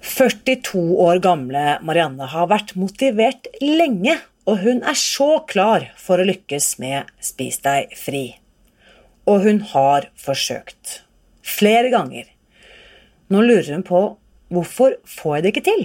[0.00, 4.16] 42 år gamle Marianne har vært motivert lenge,
[4.48, 8.24] og hun er så klar for å lykkes med Spis deg fri.
[9.28, 11.02] Og hun har forsøkt.
[11.44, 12.24] Flere ganger.
[13.30, 14.02] Nå lurer hun på
[14.50, 15.84] hvorfor får jeg det ikke til?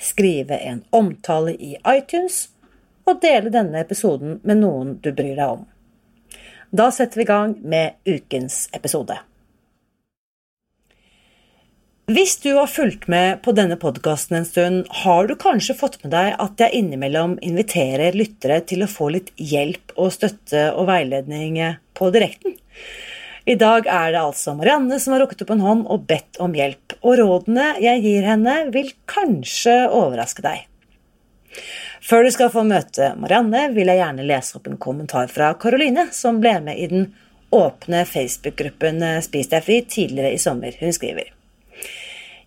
[0.00, 2.48] skrive en omtale i iTunes
[3.08, 5.66] og dele denne episoden med noen du bryr deg om.
[6.70, 9.18] Da setter vi i gang med ukens episode.
[12.10, 16.10] Hvis du har fulgt med på denne podkasten en stund, har du kanskje fått med
[16.10, 21.60] deg at jeg innimellom inviterer lyttere til å få litt hjelp og støtte og veiledning
[21.94, 22.56] på direkten.
[23.48, 26.52] I dag er det altså Marianne som har rukket opp en hånd og bedt om
[26.56, 30.66] hjelp, og rådene jeg gir henne, vil kanskje overraske deg.
[32.04, 36.08] Før du skal få møte Marianne, vil jeg gjerne lese opp en kommentar fra Karoline,
[36.12, 37.10] som ble med i den
[37.50, 40.76] åpne Facebook-gruppen Spis deg fri tidligere i sommer.
[40.80, 41.32] Hun skriver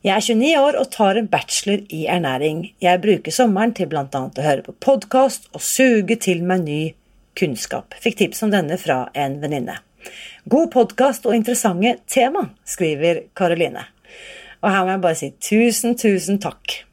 [0.03, 2.65] Jeg er 29 år og tar en bachelor i ernæring.
[2.83, 4.07] Jeg bruker sommeren til bl.a.
[4.09, 6.81] å høre på podkast og suge til meg ny
[7.39, 7.95] kunnskap.
[8.03, 9.79] Fikk tips om denne fra en venninne.
[10.49, 13.85] God podkast og interessante tema, skriver Karoline.
[14.63, 16.83] Og her må jeg bare si tusen, tusen takk.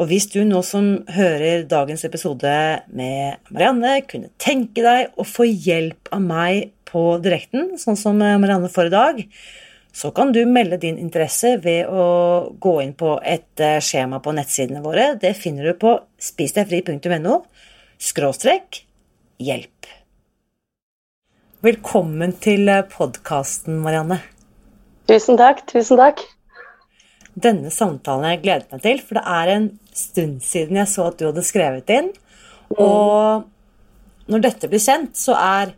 [0.00, 2.52] Og hvis du nå som hører dagens episode
[2.96, 8.72] med Marianne, kunne tenke deg å få hjelp av meg på direkten, sånn som Marianne
[8.72, 9.20] får i dag,
[9.92, 14.32] så kan du melde din interesse ved å gå inn på et eh, skjema på
[14.36, 15.16] nettsidene våre.
[15.20, 17.40] Det finner du på spisdegfri.no
[18.00, 18.84] skråstrek
[19.42, 19.99] hjelp.
[21.60, 24.16] Velkommen til eh, podkasten, Marianne.
[25.10, 25.58] Tusen takk.
[25.68, 26.22] Tusen takk.
[27.36, 31.18] Denne samtalen jeg gledet meg til, for det er en stund siden jeg så at
[31.20, 32.08] du hadde skrevet inn.
[32.70, 32.80] Mm.
[32.80, 35.74] Og når dette blir kjent, så er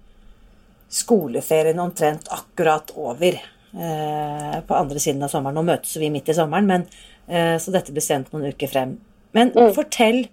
[1.03, 3.43] skoleferien omtrent akkurat over.
[3.75, 5.59] Eh, på andre siden av sommeren.
[5.59, 6.87] Nå møtes vi midt i sommeren, men,
[7.26, 8.94] eh, så dette blir sendt noen uker frem.
[9.34, 9.75] Men mm.
[9.75, 10.28] fortell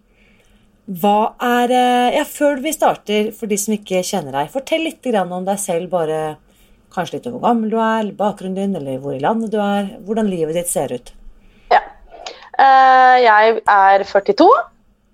[0.90, 5.06] hva er eh, Ja, før vi starter, for de som ikke kjenner deg, fortell litt
[5.22, 6.38] om deg selv, bare
[6.94, 9.92] kanskje litt om hvor gammel du er, bakgrunnen din, eller hvor i landet du er.
[10.08, 11.12] Hvordan livet ditt ser ut.
[11.70, 11.84] Ja.
[12.58, 14.50] Eh, jeg er 42,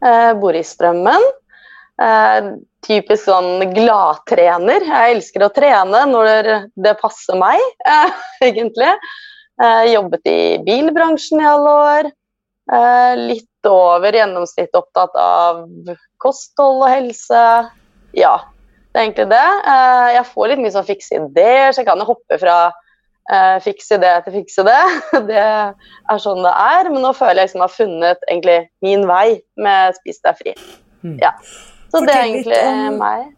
[0.05, 1.27] eh, bor i Strømmen.
[2.85, 4.83] Typisk sånn gladtrener.
[4.83, 7.59] Jeg elsker å trene når det passer meg,
[8.43, 8.91] egentlig.
[9.91, 12.09] Jobbet i bilbransjen i alle år.
[13.21, 15.65] Litt over gjennomsnittet opptatt av
[16.21, 17.43] kosthold og helse.
[18.15, 18.35] Ja,
[18.91, 19.45] det er egentlig det.
[19.73, 23.57] Eh, jeg får litt mye sånn fikse ideer, så jeg kan jo hoppe fra uh,
[23.63, 24.81] fikse det til fikse det.
[25.31, 26.91] Det er sånn det er.
[26.91, 30.53] Men nå føler jeg liksom jeg har funnet egentlig min vei med Spis deg fri.
[31.05, 31.17] Mm.
[31.23, 31.33] Ja.
[31.89, 33.33] Så Fortell det er egentlig om, meg.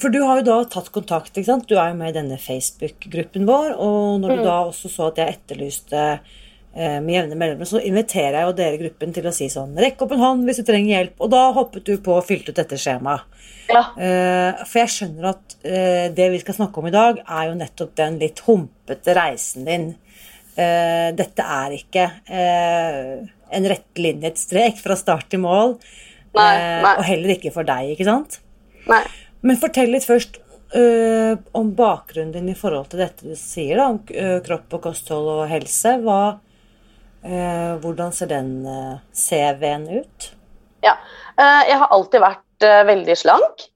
[0.00, 1.66] For du har jo da tatt kontakt, ikke sant.
[1.66, 3.72] Du er jo med i denne Facebook-gruppen vår.
[3.82, 4.46] Og når du mm.
[4.46, 6.38] da også så at jeg etterlyste Eh,
[6.70, 10.12] med jevne mellomrom, så inviterer jeg jo dere gruppen til å si sånn Rekk opp
[10.14, 11.16] en hånd hvis du trenger hjelp.
[11.18, 13.26] Og da hoppet du på og fylte ut dette skjemaet.
[13.70, 13.82] Ja.
[13.94, 17.58] Uh, for jeg skjønner at uh, det vi skal snakke om i dag, er jo
[17.58, 19.88] nettopp den litt humpete reisen din.
[20.58, 25.78] Uh, dette er ikke en rettlinjet strek fra start til mål.
[26.36, 26.52] Nei,
[26.84, 26.94] nei.
[26.94, 28.38] Og heller ikke for deg, ikke sant?
[28.90, 29.02] Nei.
[29.46, 30.38] Men fortell litt først
[30.70, 33.98] om bakgrunnen din i forhold til dette du sier, da, om
[34.46, 35.96] kropp og kosthold og helse.
[36.04, 36.49] Hva, Eh,
[37.22, 40.30] hvordan ser den eh, CV-en ut?
[40.84, 40.94] Ja,
[41.36, 43.66] eh, jeg har alltid vært veldig slank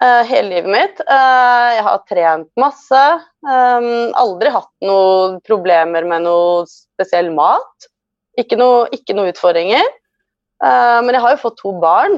[0.00, 1.00] hele livet mitt.
[1.04, 3.00] Jeg har trent masse.
[3.44, 7.88] Aldri hatt noen problemer med noe spesiell mat.
[8.40, 9.84] Ikke noe, ikke noe utfordringer.
[10.64, 12.16] Men jeg har jo fått to barn.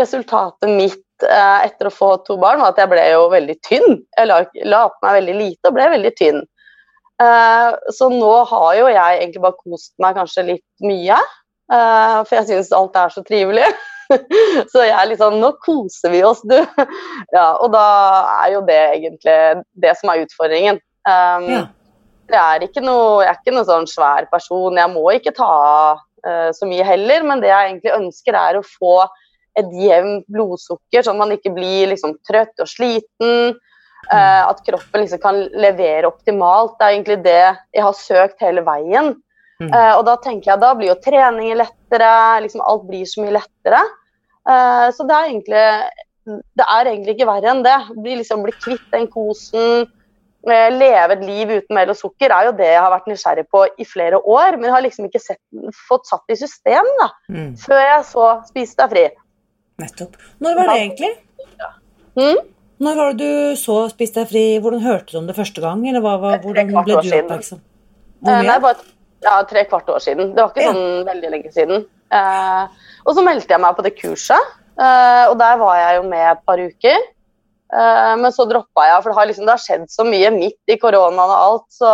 [0.00, 4.00] Resultatet mitt eh, etter å få to barn, var at jeg ble jo veldig tynn.
[4.18, 6.42] Jeg la, la på meg veldig lite og ble veldig tynn.
[7.22, 11.18] Eh, så nå har jo jeg egentlig bare kost meg kanskje litt mye.
[11.72, 13.68] Eh, for jeg syns alt er så trivelig.
[14.72, 16.58] så jeg er litt sånn Nå koser vi oss, du.
[17.36, 17.86] ja, og da
[18.44, 19.38] er jo det egentlig
[19.82, 20.80] det som er utfordringen.
[21.06, 21.64] Um, ja.
[22.36, 24.78] Er ikke noe, jeg er ikke noen sånn svær person.
[24.78, 28.58] Jeg må ikke ta av uh, så mye heller, men det jeg egentlig ønsker, er
[28.58, 28.96] å få
[29.56, 33.54] et jevnt blodsukker, sånn at man ikke blir liksom, trøtt og sliten.
[34.06, 36.76] Uh, at kroppen liksom kan levere optimalt.
[36.78, 37.40] Det er egentlig det
[37.74, 39.16] jeg har søkt hele veien.
[39.58, 39.72] Mm.
[39.72, 42.10] Uh, og da tenker jeg da blir jo treninger lettere,
[42.44, 43.82] liksom alt blir så mye lettere.
[44.46, 45.66] Uh, så det er egentlig
[46.26, 47.76] det er egentlig ikke verre enn det.
[48.02, 49.86] Bli, liksom, bli kvitt den kosen,
[50.46, 53.64] leve et liv uten mel og sukker er jo det jeg har vært nysgjerrig på
[53.82, 55.40] i flere år, men jeg har liksom ikke sett,
[55.88, 57.48] fått satt i system da, mm.
[57.62, 59.04] før jeg så spiste deg fri.
[59.82, 60.14] Nettopp.
[60.42, 61.12] Når var det egentlig?
[62.16, 62.44] Mm?
[62.82, 64.44] Når var det du så Spis deg fri?
[64.60, 65.80] Hvordan hørte du om det første gang?
[65.88, 67.62] Eller hva, hva, hvordan ble du oppmerksom?
[68.20, 68.48] Hvor mye?
[68.50, 68.84] Nei, bare
[69.24, 70.34] ja, tre kvart år siden.
[70.36, 71.84] Det var ikke sånn veldig lenge siden.
[72.14, 76.08] Eh, og så meldte jeg meg på det kurset, eh, og der var jeg jo
[76.10, 77.06] med et par uker.
[77.66, 80.70] Uh, men så droppa jeg, for det har, liksom, det har, skjedd så mye midt
[80.70, 81.88] i koronaen og alt, så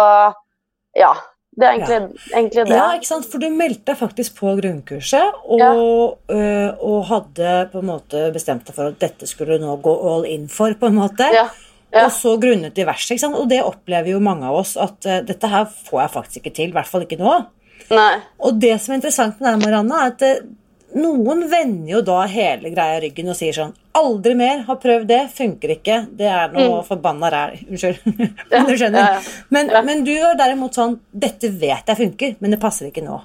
[0.99, 1.14] ja.
[1.52, 2.37] Det er egentlig, ja.
[2.38, 2.76] egentlig det.
[2.78, 3.26] Ja, ikke sant?
[3.28, 5.72] For du meldte deg faktisk på grunnkurset og, ja.
[6.32, 9.93] øh, og, hadde på en måte bestemt deg for at dette skulle du nå gå
[10.14, 11.28] all in for, på en måte.
[11.34, 11.50] Ja.
[12.00, 13.10] Og så grunnet diverse.
[13.12, 13.37] ikke sant?
[13.37, 16.54] Og det opplever jo mange av oss at uh, dette her får jeg faktisk ikke
[16.56, 16.72] til.
[16.72, 17.34] I hvert fall ikke nå.
[17.93, 18.14] Nei.
[18.40, 20.25] Og det som er interessant med deg, Marianne, er at
[20.99, 25.21] noen vender jo da hele greia ryggen og sier sånn Aldri mer, har prøvd det,
[25.37, 25.99] funker ikke.
[26.17, 26.87] Det er noe mm.
[26.87, 27.59] forbanna ræl.
[27.69, 28.06] Unnskyld.
[28.06, 29.03] men du skjønner.
[29.03, 29.43] Ja, ja.
[29.53, 29.83] Men, ja.
[29.85, 33.21] men, du er derimot sånn Dette vet jeg funker, men det passer ikke nå.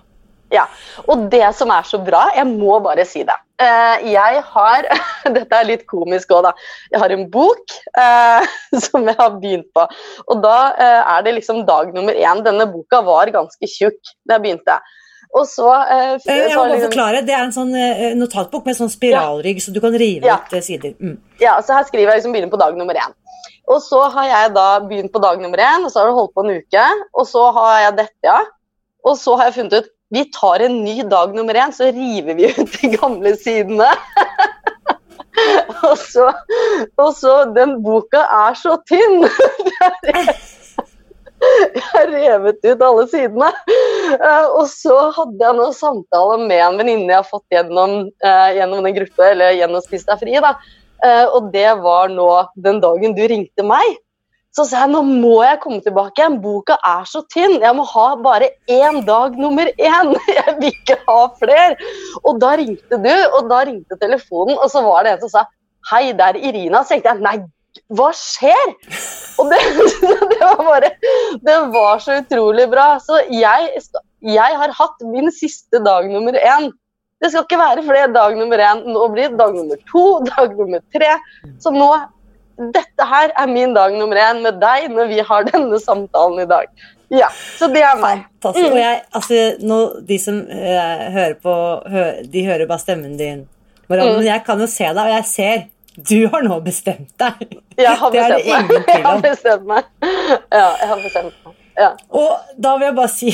[0.51, 0.63] Ja,
[1.11, 3.35] og det som er så bra, jeg må bare si det.
[3.59, 4.85] Eh, jeg har
[5.37, 6.53] Dette er litt komisk òg, da.
[6.93, 8.53] Jeg har en bok eh,
[8.85, 9.87] som jeg har begynt på.
[10.27, 12.43] Og da eh, er det liksom dag nummer én.
[12.45, 14.79] Denne boka var ganske tjukk da jeg begynte.
[15.35, 17.21] Og så, eh, eh Jeg må liksom, forklare.
[17.27, 19.65] Det er en sånn eh, notatbok med sånn spiralrygg, ja.
[19.65, 20.39] så du kan rive ja.
[20.39, 20.95] ut eh, sider.
[20.99, 21.17] Mm.
[21.41, 23.13] Ja, så her skriver jeg liksom begynner på dag nummer én.
[23.67, 26.33] Og så har jeg da begynt på dag nummer én, og så har det holdt
[26.37, 26.87] på en uke.
[27.13, 28.39] Og så har jeg dette, ja.
[29.07, 32.37] Og så har jeg funnet ut vi tar en ny dag nummer én, så river
[32.37, 33.89] vi ut de gamle sidene.
[35.89, 36.31] og, så,
[36.97, 39.27] og så Den boka er så tynn!
[41.37, 43.51] Jeg har revet ut alle sidene.
[44.15, 48.49] Uh, og så hadde jeg noen samtaler med en venninne jeg har fått gjennom, uh,
[48.55, 50.35] gjennom den gruppe, eller gjennom Spis deg fri.
[50.43, 50.55] da.
[51.03, 52.27] Uh, og det var nå
[52.63, 53.97] den dagen du ringte meg.
[54.57, 56.39] Så sa jeg nå må jeg komme tilbake igjen.
[56.41, 57.59] Boka er så tynn.
[57.61, 60.15] Jeg må ha bare én dag nummer én.
[60.39, 61.75] Jeg vil ikke ha flere.
[62.23, 65.45] Og da ringte du, og da ringte telefonen, og så var det en som sa
[65.91, 66.81] Hei, det er Irina.
[66.81, 67.35] Så tenkte jeg nei,
[67.97, 68.73] hva skjer?
[69.37, 69.61] Og det,
[70.31, 70.91] det, var bare
[71.43, 72.89] Det var så utrolig bra.
[73.03, 73.81] Så jeg,
[74.25, 76.69] jeg har hatt min siste dag nummer én.
[77.17, 78.83] Det skal ikke være flere dag nummer én.
[78.89, 81.17] Nå blir det dag nummer to, dag nummer tre.
[81.63, 81.91] Så nå
[82.57, 86.47] Dette her er min dag nummer én med deg når vi har denne samtalen i
[86.49, 86.71] dag.
[87.13, 88.23] Ja, så det er meg.
[88.41, 88.71] Fantastisk.
[88.71, 89.77] Og jeg, altså, nå,
[90.09, 91.53] de som uh, hører på,
[91.93, 93.45] hø, de hører bare stemmen din.
[93.87, 94.19] Marianne, mm.
[94.19, 95.61] Men jeg kan jo se deg, og jeg ser
[95.97, 97.55] du har nå bestemt deg.
[97.77, 98.83] Jeg har bestemt meg.
[98.87, 99.87] Jeg har bestemt meg.
[100.53, 101.55] Ja, jeg har bestemt meg.
[101.77, 101.91] Ja.
[102.09, 103.29] Og da vil jeg bare si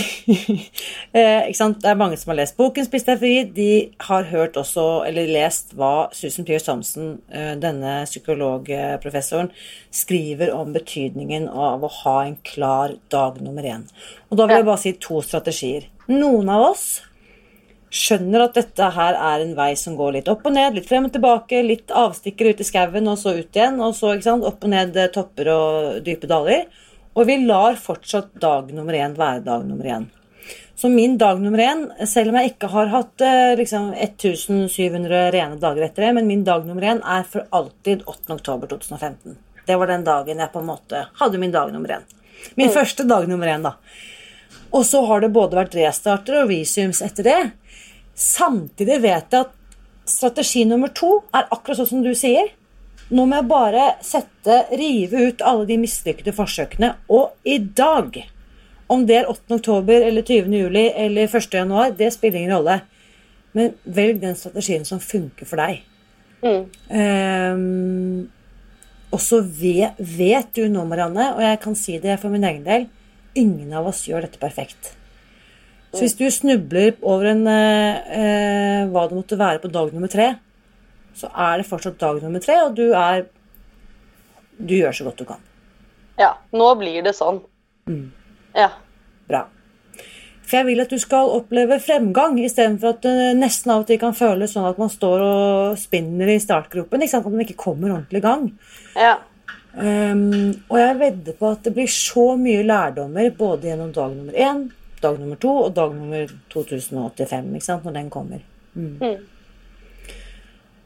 [1.16, 3.46] eh, Det er mange som har lest boken 'Spis deg fri'.
[3.56, 3.70] De
[4.08, 9.52] har hørt også, eller lest hva Susan Pierce Thompson, eh, denne psykologprofessoren,
[9.92, 13.88] skriver om betydningen av å ha en klar dag nummer én.
[14.30, 15.88] Og da vil jeg bare si to strategier.
[16.12, 16.88] Noen av oss
[17.94, 21.06] skjønner at dette her er en vei som går litt opp og ned, litt frem
[21.08, 24.66] og tilbake, litt avstikker ut i skauen, og så ut igjen, og så sant, opp
[24.66, 26.66] og ned eh, topper og dype daler.
[27.14, 30.10] Og vi lar fortsatt dag nummer én være dag nummer én.
[30.76, 35.62] Så min dag nummer én, selv om jeg ikke har hatt eh, liksom, 1700 rene
[35.62, 38.34] dager etter det, men min dag nummer én er for alltid 8.
[38.40, 39.38] oktober 2015.
[39.70, 42.10] Det var den dagen jeg på en måte hadde min dag nummer én.
[42.58, 42.74] Min mm.
[42.74, 43.78] første dag nummer én, da.
[44.74, 47.42] Og så har det både vært restarter og visums etter det.
[48.14, 49.54] Samtidig vet jeg at
[50.10, 52.52] strategi nummer to er akkurat sånn som du sier.
[53.14, 56.94] Nå må jeg bare sette, rive ut alle de mislykkede forsøkene.
[57.14, 58.20] Og i dag,
[58.94, 59.58] om det er 8.
[59.60, 60.54] oktober eller 20.
[60.64, 61.50] juli eller 1.
[61.54, 62.80] januar, det spiller ingen rolle.
[63.54, 65.84] Men velg den strategien som funker for deg.
[66.44, 66.64] Mm.
[66.90, 68.26] Um,
[69.14, 72.66] og så vet, vet, du nå, Marianne, og jeg kan si det for min egen
[72.66, 72.88] del,
[73.38, 74.96] ingen av oss gjør dette perfekt.
[75.94, 80.32] Så hvis du snubler over en, eh, hva det måtte være på dag nummer tre,
[81.14, 83.28] så er det fortsatt dag nummer tre, og du er
[84.54, 85.40] Du gjør så godt du kan.
[86.20, 87.40] Ja, nå blir det sånn.
[87.90, 88.12] Mm.
[88.54, 88.68] Ja.
[89.28, 89.48] Bra.
[90.44, 93.98] For jeg vil at du skal oppleve fremgang, istedenfor at det nesten av og til
[93.98, 97.02] kan føles sånn at man står og spinner i startgropen.
[97.02, 97.26] Ikke sant?
[97.26, 98.46] At man ikke kommer ordentlig i gang.
[98.94, 99.16] Ja.
[99.74, 104.38] Um, og jeg vedder på at det blir så mye lærdommer både gjennom dag nummer
[104.38, 104.68] én,
[105.04, 108.42] dag nummer to og dag nummer 2085, ikke sant, når den kommer.
[108.74, 108.98] Mm.
[109.04, 109.22] Mm.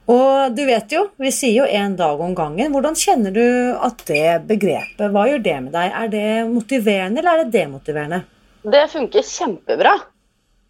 [0.07, 2.71] Og du vet jo, vi sier jo én dag om gangen.
[2.71, 3.43] Hvordan kjenner du
[3.83, 5.95] at det begrepet, hva gjør det med deg?
[6.01, 8.21] Er det motiverende, eller er det demotiverende?
[8.67, 9.97] Det funker kjempebra.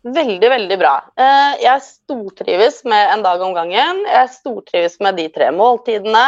[0.08, 0.96] Veldig, veldig bra.
[1.20, 4.04] Eh, Jeg stortrives med en dag om gangen.
[4.10, 6.26] Jeg stortrives med de tre måltidene.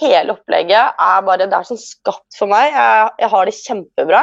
[0.00, 2.72] Hele opplegget er bare Det er som skapt for meg.
[2.72, 4.22] Jeg, jeg har det kjempebra.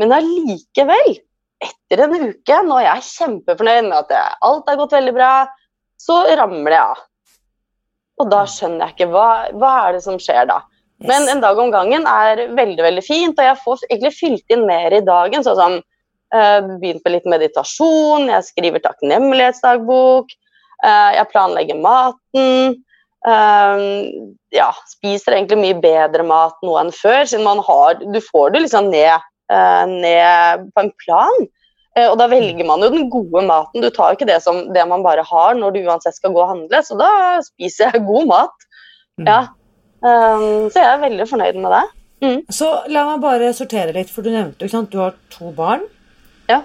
[0.00, 1.18] Men allikevel,
[1.62, 5.32] etter en uke, når jeg er kjempefornøyd med at alt har gått veldig bra,
[6.00, 7.02] så ramler jeg av.
[8.22, 9.28] Og da skjønner jeg ikke hva,
[9.58, 10.60] hva er det som skjer da.
[11.02, 14.66] Men en dag om gangen er veldig veldig fint, og jeg får egentlig fylt inn
[14.68, 15.42] mer i dagen.
[15.42, 20.30] sånn som uh, Begynt med litt meditasjon, jeg skriver takknemlighetsdagbok,
[20.84, 22.78] uh, jeg planlegger maten.
[23.22, 28.54] Uh, ja, spiser egentlig mye bedre mat nå enn før, siden man har Du får
[28.54, 29.28] det liksom ned,
[29.90, 31.46] ned på en plan.
[31.92, 33.84] Uh, og da velger man jo den gode maten.
[33.84, 36.40] Du tar jo ikke det som det man bare har når du uansett skal gå
[36.40, 37.10] og handle, så da
[37.44, 38.68] spiser jeg god mat.
[39.20, 39.26] Mm.
[39.28, 39.40] Ja.
[40.02, 41.82] Um, så jeg er veldig fornøyd med det.
[42.22, 42.38] Mm.
[42.54, 45.84] Så la meg bare sortere litt, for du nevnte ikke sant, du har to barn.
[46.50, 46.62] Ja.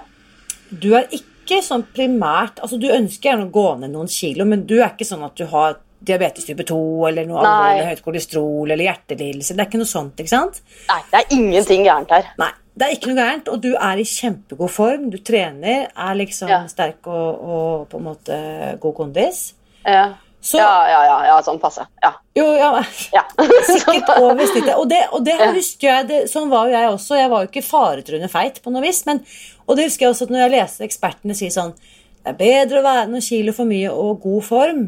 [0.70, 4.66] Du er ikke sånn primært Altså, du ønsker gjerne å gå ned noen kilo, men
[4.68, 5.78] du er ikke sånn at du har
[6.08, 6.78] diabetes type 2
[7.10, 9.56] eller noe alvorlig høyt kolesterol eller hjertelidelse.
[9.56, 10.62] Det er ikke noe sånt, ikke sant?
[10.92, 12.30] Nei, det er ingenting gærent her.
[12.42, 15.10] Nei, det er ikke noe gærent, og du er i kjempegod form.
[15.14, 16.62] Du trener, er liksom Ja.
[16.70, 18.40] sterk og, og på en måte
[18.84, 19.54] god kondis.
[19.84, 20.14] Ja.
[20.48, 21.84] Så ja, ja, ja, ja, sånn passe.
[22.04, 22.12] Ja.
[22.38, 22.70] Jo, ja,
[23.12, 23.24] ja.
[23.68, 24.76] sikkert over snittet.
[24.78, 27.18] Og det, og det husker jeg, det, sånn var jo jeg også.
[27.18, 29.24] Jeg var jo ikke faretruende feit på noe vis, men
[29.66, 32.80] og det husker jeg også at når jeg leste ekspertene si sånn Det er bedre
[32.80, 34.86] å være noen kilo for mye og god form,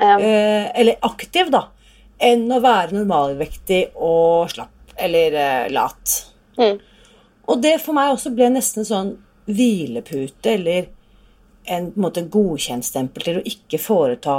[0.00, 1.66] eh, eller aktiv, da,
[2.18, 6.14] enn å være normalvektig og slapp eller eh, lat.
[6.56, 6.78] Mm.
[7.46, 9.14] Og det for meg også ble nesten sånn
[9.46, 10.88] hvilepute eller
[11.66, 14.36] en, på en måte, godkjentstempel til å ikke foreta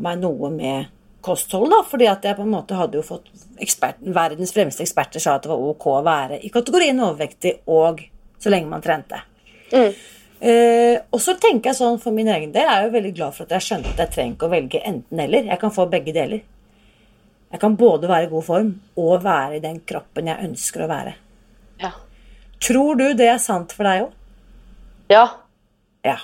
[0.00, 0.90] meg noe med
[1.24, 1.70] kosthold.
[1.72, 3.30] da, Fordi at jeg på en måte hadde jo fått
[3.64, 8.04] ekspert, verdens fremste eksperter sa at det var ok å være i kategorien overvektig og
[8.40, 9.20] så lenge man trente.
[9.72, 9.92] Mm.
[10.44, 13.36] Uh, og så tenker jeg sånn for min egen del, jeg er jo veldig glad
[13.36, 15.48] for at jeg skjønte at jeg trenger ikke å velge enten-eller.
[15.48, 16.42] Jeg kan få begge deler.
[17.54, 20.90] Jeg kan både være i god form og være i den kroppen jeg ønsker å
[20.90, 21.14] være.
[22.62, 24.12] Tror du det er sant for deg òg?
[25.10, 25.28] ja,
[26.04, 26.16] Ja.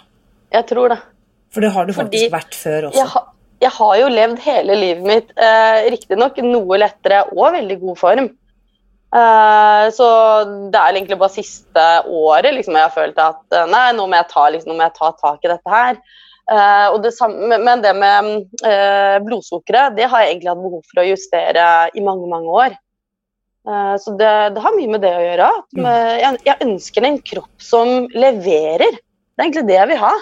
[0.52, 0.98] jeg tror det.
[1.50, 2.98] For det har du Fordi faktisk vært før også.
[2.98, 3.22] Jeg, ha,
[3.60, 8.30] jeg har jo levd hele livet mitt, eh, riktignok noe lettere og veldig god form.
[9.10, 10.08] Eh, så
[10.70, 14.14] det er egentlig bare siste året liksom, jeg har følt at eh, nei, nå må
[14.20, 15.98] jeg ta, liksom, må jeg ta tak i dette her.
[16.50, 18.30] Eh, og det samme, men det med
[18.66, 22.78] eh, blodsukkeret det har jeg egentlig hatt behov for å justere i mange, mange år.
[23.68, 25.48] Eh, så det, det har mye med det å gjøre.
[25.76, 25.82] Mm.
[25.84, 28.98] med, jeg, jeg ønsker en kropp som leverer.
[29.00, 30.12] Det er egentlig det jeg vil ha.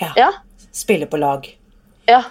[0.00, 0.12] Ja.
[0.18, 0.30] Ja.
[0.72, 1.46] Spille på lag.
[2.08, 2.22] Ja.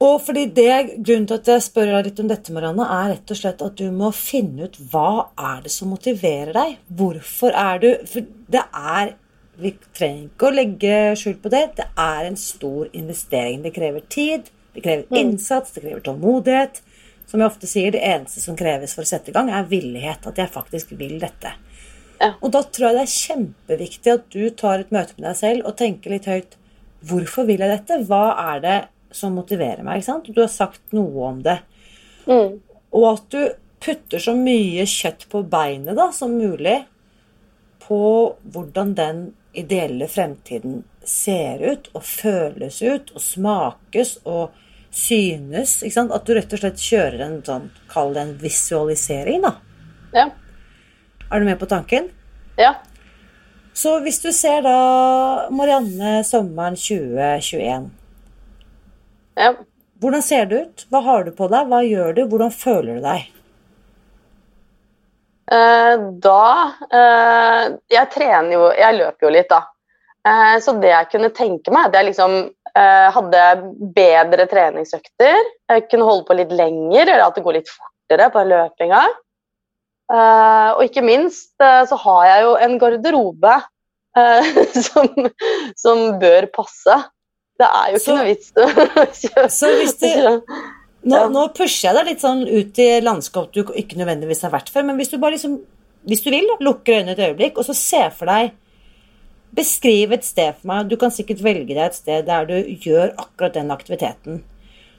[0.00, 0.68] Og fordi det,
[1.04, 3.74] Grunnen til at jeg spør deg litt om dette, Marianne, er rett og slett at
[3.76, 6.78] du må finne ut hva er det som motiverer deg.
[6.96, 9.12] Hvorfor er du For det er
[9.60, 11.66] Vi trenger ikke å legge skjul på det.
[11.76, 13.60] Det er en stor investering.
[13.66, 15.18] Det krever tid, det krever Mm.
[15.20, 16.80] innsats, det krever tålmodighet.
[17.30, 20.26] Som jeg ofte sier, det eneste som kreves for å sette i gang, er villighet.
[20.26, 21.54] At jeg faktisk vil dette.
[22.20, 22.34] Ja.
[22.42, 25.68] Og da tror jeg det er kjempeviktig at du tar et møte med deg selv
[25.70, 26.58] og tenker litt høyt
[27.08, 27.96] Hvorfor vil jeg dette?
[28.04, 28.78] Hva er det
[29.16, 30.02] som motiverer meg?
[30.02, 30.26] ikke sant?
[30.28, 31.56] Du har sagt noe om det.
[32.28, 32.58] Mm.
[32.92, 33.40] Og at du
[33.80, 36.82] putter så mye kjøtt på beinet da, som mulig
[37.86, 38.02] på
[38.52, 39.22] hvordan den
[39.56, 44.52] ideelle fremtiden ser ut og føles ut og smakes og
[44.90, 45.80] synes.
[45.82, 46.12] ikke sant?
[46.14, 49.54] At du rett og slett kjører en sånn, kall det en visualisering, da.
[50.14, 50.28] Ja.
[51.30, 52.10] Er du med på tanken?
[52.58, 52.74] ja.
[53.80, 57.86] Så hvis du ser da Marianne sommeren 2021
[59.38, 59.52] ja.
[60.02, 60.82] Hvordan ser det ut?
[60.90, 61.68] Hva har du på deg?
[61.70, 62.22] Hva gjør du?
[62.32, 63.28] Hvordan føler du deg?
[65.54, 66.42] Eh, da
[66.90, 69.62] eh, Jeg trener jo Jeg løper jo litt, da.
[70.28, 72.36] Eh, så det jeg kunne tenke meg, det er liksom
[72.74, 73.40] Hadde
[73.96, 75.40] bedre treningsøkter.
[75.70, 79.00] Jeg kunne holde på litt lenger, eller at det går litt fortere på den løpinga.
[80.10, 83.52] Eh, og ikke minst eh, så har jeg jo en garderobe
[84.18, 84.48] eh,
[84.88, 85.10] som,
[85.78, 86.96] som bør passe.
[87.60, 89.46] Det er jo ikke Så- noe vits å.
[89.52, 90.08] Så hvis du
[91.10, 94.68] Nå, nå pusher jeg deg litt sånn ut i landskap du ikke nødvendigvis har vært
[94.68, 95.54] før, men hvis du bare liksom,
[96.10, 98.50] hvis du vil, lukker øynene et øyeblikk, og så ser for deg
[99.56, 100.90] Beskriv et sted for meg.
[100.90, 104.42] Du kan sikkert velge deg et sted der du gjør akkurat den aktiviteten.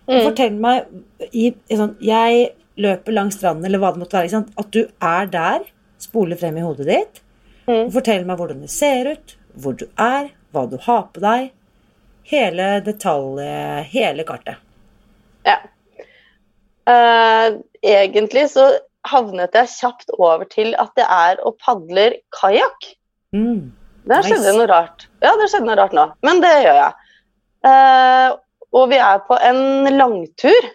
[0.10, 0.24] Mm.
[0.26, 0.90] Fortell meg
[1.32, 2.50] i, i sånn, Jeg
[2.82, 4.44] løper langs stranden, eller hva det måtte være.
[4.60, 5.68] At du er der.
[6.02, 7.22] Spoler frem i hodet ditt.
[7.68, 7.86] Mm.
[7.86, 11.52] Og fortell meg hvordan det ser ut, hvor du er, hva du har på deg.
[12.32, 14.62] Hele detaljet, hele kartet.
[15.48, 15.60] Ja.
[16.90, 18.68] Uh, egentlig så
[19.08, 22.90] havnet jeg kjapt over til at det er og padler kajakk.
[23.36, 23.72] Mm.
[24.08, 24.32] Der Nice.
[24.32, 25.08] skjedde noe rart.
[25.22, 26.94] Ja, det skjedde noe rart nå, men det gjør jeg.
[27.70, 28.30] Eh,
[28.74, 30.70] og vi er på en langtur.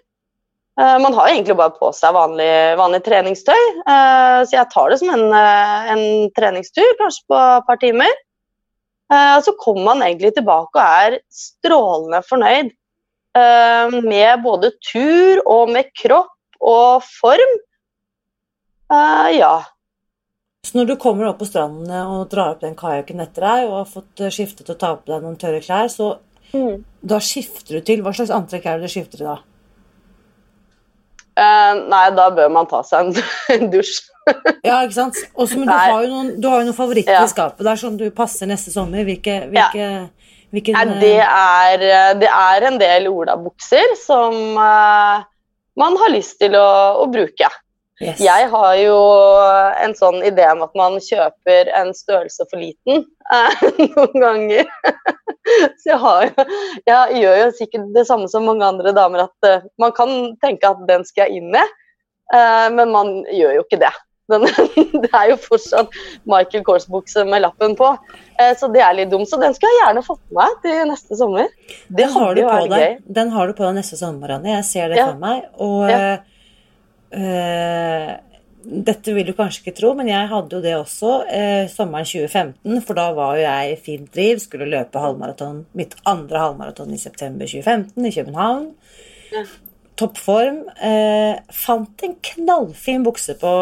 [0.78, 5.00] Eh, man har egentlig bare på seg vanlig, vanlig treningstøy, eh, så jeg tar det
[5.00, 8.12] som en, eh, en treningstur, kanskje på et par timer.
[9.10, 12.70] Eh, så kommer man egentlig tilbake og er strålende fornøyd
[13.36, 17.56] eh, med både tur og med kropp og form.
[19.34, 19.64] Ja.
[20.66, 23.76] Så når du kommer opp på stranden og drar opp den kajakken etter deg og
[23.78, 26.16] har fått eh, skiftet og ta på deg noen tørre klær, så
[27.06, 29.36] da skifter du til Hva slags antrekk er det du skifter til da?
[31.36, 33.10] Uh, nei, da bør man ta seg
[33.52, 34.06] en, dusj.
[34.64, 35.18] Ja, ikke sant?
[35.36, 37.26] Også, men du har, noen, du har jo noen favoritter Ja.
[37.26, 39.04] i skapet der som du passer neste sommer.
[39.04, 39.90] Hvilke, hvilke,
[40.56, 45.20] hvilken Nei, det, er, eh, det er en del olabukser som uh,
[45.76, 46.66] man har lyst til å,
[47.04, 47.52] å bruke.
[48.00, 48.20] Eh, yes.
[48.20, 48.96] Jeg har jo
[49.84, 53.64] en sånn idé om at man kjøper en størrelse for liten eh,
[53.96, 54.66] noen ganger.
[55.78, 56.30] Så jeg, har,
[56.90, 60.10] jeg gjør jo sikkert det samme som mange andre damer, at eh, man kan
[60.42, 61.62] tenke at den skal jeg inn i,
[62.34, 63.92] eh, men man gjør jo ikke det.
[64.32, 64.42] Den,
[65.04, 65.92] det er jo fortsatt
[66.26, 67.92] Michael Kors-bukse med lappen på,
[68.42, 69.28] eh, så det er litt dumt.
[69.30, 71.52] Så den skulle jeg gjerne fått med meg til neste sommer.
[71.86, 72.96] Det den, har du på deg, gøy.
[73.20, 74.56] den har du på deg neste sommer, Anne.
[74.56, 75.04] Jeg ser det Ja.
[75.12, 75.46] for meg.
[75.62, 76.16] Og Ja.
[77.14, 78.14] Eh,
[78.66, 82.80] dette vil du kanskje ikke tro, men jeg hadde jo det også eh, sommeren 2015.
[82.86, 87.00] For da var jo jeg i fint driv, skulle løpe halvmaraton, mitt andre halvmaraton i
[87.00, 88.66] september 2015 i København.
[89.96, 90.64] Toppform.
[90.82, 93.52] Eh, fant en knallfin bukse på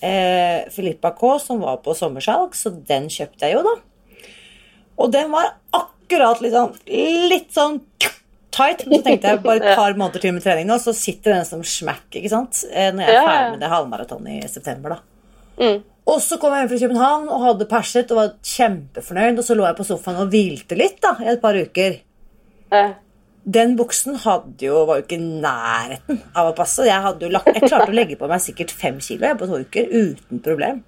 [0.00, 4.24] eh, Filippa K, som var på sommersalg, så den kjøpte jeg jo, da.
[5.04, 6.76] Og den var akkurat litt sånn,
[7.28, 7.80] litt sånn
[8.54, 8.84] tight.
[8.86, 11.48] Men så tenkte jeg bare et par måneder til med trening nå, så sitter den
[11.48, 12.62] som smack ikke sant?
[12.70, 14.96] Eh, når jeg er ferdig med det halvmaratonet i september.
[14.96, 15.02] da.
[15.60, 15.82] Mm.
[16.04, 19.38] Og så kom jeg hjem fra København og hadde perset og var kjempefornøyd.
[19.40, 21.96] Og så lå jeg på sofaen og hvilte litt da, i et par uker.
[22.74, 22.92] Eh,
[23.44, 24.16] Den buksen
[24.60, 26.84] jo, var jo ikke i nærheten av å passe.
[26.88, 29.60] Jeg, jo lagt, jeg klarte å legge på meg sikkert fem kilo jeg, på to
[29.64, 30.82] uker uten problem.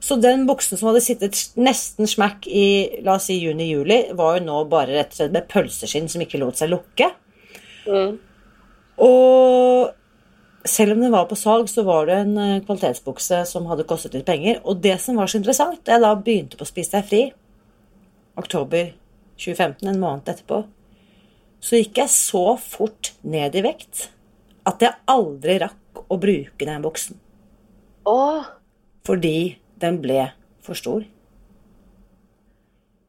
[0.00, 2.66] Så den buksen som hadde sittet nesten smekk i
[3.02, 6.40] la oss si juni-juli, var jo nå bare rett og slett med pølseskinn som ikke
[6.42, 7.12] lot seg lukke.
[7.88, 8.18] mm.
[8.98, 9.94] Og
[10.68, 14.16] selv om den var på salg, så var det en eh, kvalitetsbukse som hadde kostet
[14.16, 14.58] litt penger.
[14.64, 17.22] Og det som var så interessant, da jeg da begynte på Spis deg fri,
[18.38, 18.90] oktober
[19.38, 20.64] 2015, en måned etterpå,
[21.62, 24.08] så gikk jeg så fort ned i vekt
[24.68, 27.18] at jeg aldri rakk å bruke den buksen.
[28.08, 28.46] Åh,
[29.06, 30.30] Fordi den ble
[30.64, 31.04] for stor.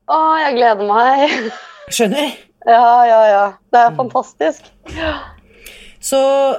[0.10, 1.51] åh, jeg gleder meg.
[1.93, 2.29] Skjønner?
[2.67, 3.43] Ja, ja, ja.
[3.71, 3.86] Det Mm.
[3.88, 4.65] er fantastisk.
[6.03, 6.17] Så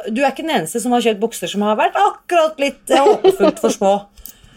[0.08, 3.02] du er ikke den eneste som har kjøpt bukser som har vært akkurat litt eh,
[3.04, 3.92] håpefullt for små.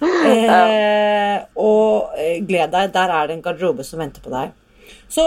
[0.04, 4.50] Eh, og eh, gled deg, der er det en garderobe som venter på deg.
[5.12, 5.24] Så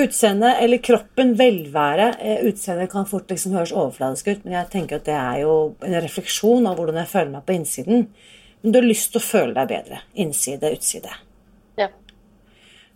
[0.00, 5.00] utseende, eller kroppen, velvære eh, Utseendet kan fort liksom høres overfladisk ut, men jeg tenker
[5.00, 8.06] at det er jo en refleksjon av hvordan jeg føler meg på innsiden.
[8.62, 10.00] Men du har lyst til å føle deg bedre.
[10.22, 11.12] Innside, utside.
[11.80, 11.88] Ja.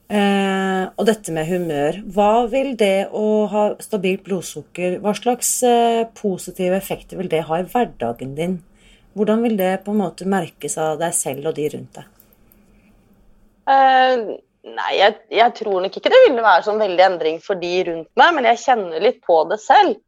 [0.07, 1.99] Eh, og dette med humør.
[2.15, 7.59] Hva vil det å ha stabilt blodsukker Hva slags eh, positive effekter vil det ha
[7.59, 8.61] i hverdagen din?
[9.19, 12.13] Hvordan vil det på en måte merkes av deg selv og de rundt deg?
[13.67, 14.15] Eh,
[14.77, 18.11] nei, jeg, jeg tror nok ikke det ville være sånn veldig endring for de rundt
[18.21, 19.99] meg, men jeg kjenner litt på det selv.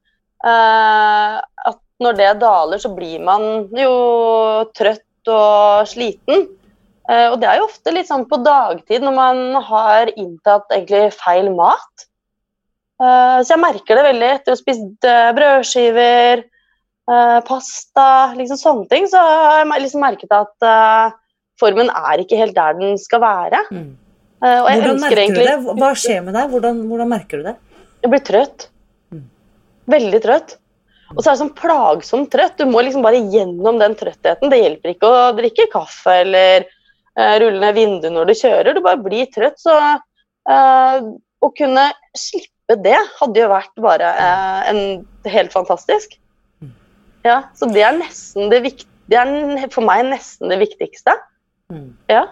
[0.46, 1.38] Eh,
[1.72, 3.94] at når det daler, så blir man jo
[4.78, 6.48] trøtt og sliten.
[7.08, 11.08] Eh, og det er jo ofte litt sånn på dagtid når man har inntatt egentlig
[11.16, 12.04] feil mat.
[13.00, 16.46] Eh, så jeg merker det veldig etter å ha spist eh, brødskiver,
[17.48, 19.06] pasta, liksom sånne ting.
[19.08, 20.66] Så har jeg liksom merket at
[21.56, 23.62] formen er ikke helt der den skal være.
[23.72, 23.94] Mm.
[24.44, 25.78] Og jeg Hvordan merker merker du det?
[25.80, 26.50] Hva skjer med deg?
[26.52, 27.54] Hvordan, hvordan merker du det?
[28.04, 28.66] Jeg blir trøtt.
[29.08, 29.24] Mm.
[29.96, 30.52] Veldig trøtt.
[31.14, 32.58] Og så er det sånn plagsomt trøtt.
[32.60, 34.50] Du må liksom bare gjennom den trøttheten.
[34.52, 38.76] Det hjelper ikke å drikke kaffe eller uh, rulle ned vinduet når du kjører.
[38.76, 39.56] Du bare blir trøtt.
[39.62, 40.98] Så uh,
[41.40, 44.82] å kunne slippe det hadde jo vært bare uh, en,
[45.28, 46.18] helt fantastisk.
[46.60, 46.74] Mm.
[47.24, 51.14] Ja, så det er nesten det viktige Det er for meg nesten det viktigste.
[51.72, 51.94] Mm.
[52.12, 52.26] Ja.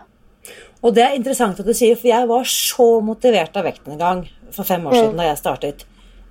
[0.85, 4.03] Og det er interessant at du sier, for jeg var så motivert av vekten en
[4.03, 4.99] gang for fem år Mm.
[5.01, 5.87] siden da jeg startet.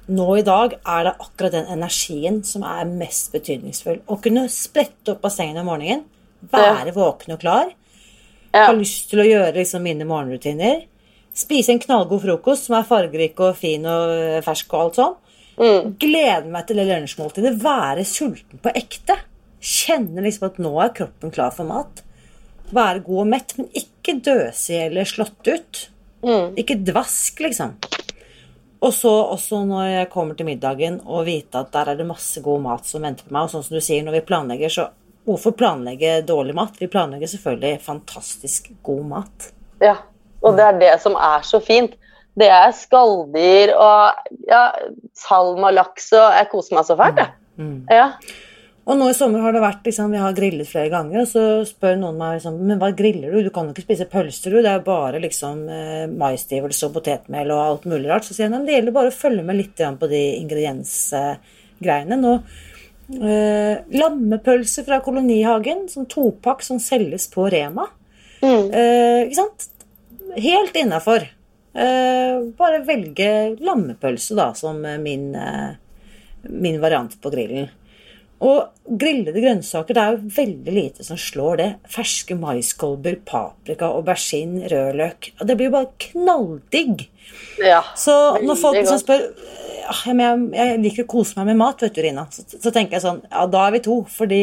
[0.07, 4.01] Nå i dag er det akkurat den energien som er mest betydningsfull.
[4.05, 6.03] Å kunne sprette opp av sengen om morgenen,
[6.51, 7.71] være våken og klar,
[8.53, 8.67] Ja.
[8.67, 10.83] ha lyst til å gjøre liksom mine morgenrutiner,
[11.33, 15.15] spise en knallgod frokost som er fargerik og fin og eh, fersk og alt sånn,
[15.57, 15.97] Mm.
[15.97, 19.15] glede meg til det lunsjmåltidet, være sulten på ekte.
[19.61, 22.01] Kjenne liksom at nå er kroppen klar for mat.
[22.73, 25.87] Være god og mett, men ikke døse eller slått ut.
[26.21, 26.55] Mm.
[26.57, 27.75] Ikke dvask, liksom.
[28.83, 32.41] Og så også når jeg kommer til middagen og vite at der er det masse
[32.43, 33.47] god mat som venter på meg.
[33.47, 34.87] Og sånn som du sier, når vi planlegger, så
[35.25, 36.75] hvorfor planlegge dårlig mat?
[36.79, 39.47] Vi planlegger selvfølgelig fantastisk god mat.
[39.83, 39.95] Ja,
[40.45, 41.95] og det er det som er så fint.
[42.35, 44.65] Det er skalldyr og ja,
[45.15, 47.31] salm og laks, og jeg koser meg så fælt, jeg.
[47.55, 47.77] Mm.
[47.89, 48.09] Ja.
[48.85, 51.43] Og nå i sommer har det vært liksom, Vi har grillet flere ganger, og så
[51.65, 53.39] spør noen meg liksom, men hva griller du?
[53.47, 54.61] Du kan jo ikke spise pølser, du.
[54.61, 58.27] Det er bare liksom eh, maisstivelse og potetmel og alt mulig rart.
[58.27, 62.19] Så sier jeg nei, det gjelder bare å følge med litt på de ingrediensgreiene.
[62.21, 62.35] Nå
[63.21, 67.87] eh, Lammepølse fra Kolonihagen, sånn topakk som selges på Rema.
[68.45, 68.69] Mm.
[68.69, 69.71] Eh, ikke sant?
[70.35, 71.25] Helt innafor.
[71.75, 75.73] Eh, bare velge lammepølse da, som eh, min, eh,
[76.53, 77.67] min variant på grillen.
[78.43, 81.67] Og grillede grønnsaker, det er jo veldig lite som slår det.
[81.91, 85.29] Ferske maiskolber, paprika, aubergine, rødløk.
[85.39, 87.05] Og det blir jo bare knalldigg.
[87.63, 87.81] ja.
[87.95, 89.29] Så når folk liksom spør
[89.85, 92.25] ja, men jeg, jeg liker å kose meg med mat, vet du, Rina.
[92.33, 93.99] Så, så tenker jeg sånn Ja, da er vi to.
[94.09, 94.41] Fordi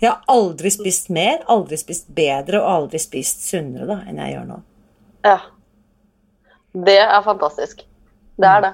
[0.00, 4.36] jeg har aldri spist mer, aldri spist bedre og aldri spist sunnere da, enn jeg
[4.36, 4.60] gjør nå.
[5.28, 5.38] ja.
[6.70, 7.80] Det er fantastisk.
[8.38, 8.68] Det er det.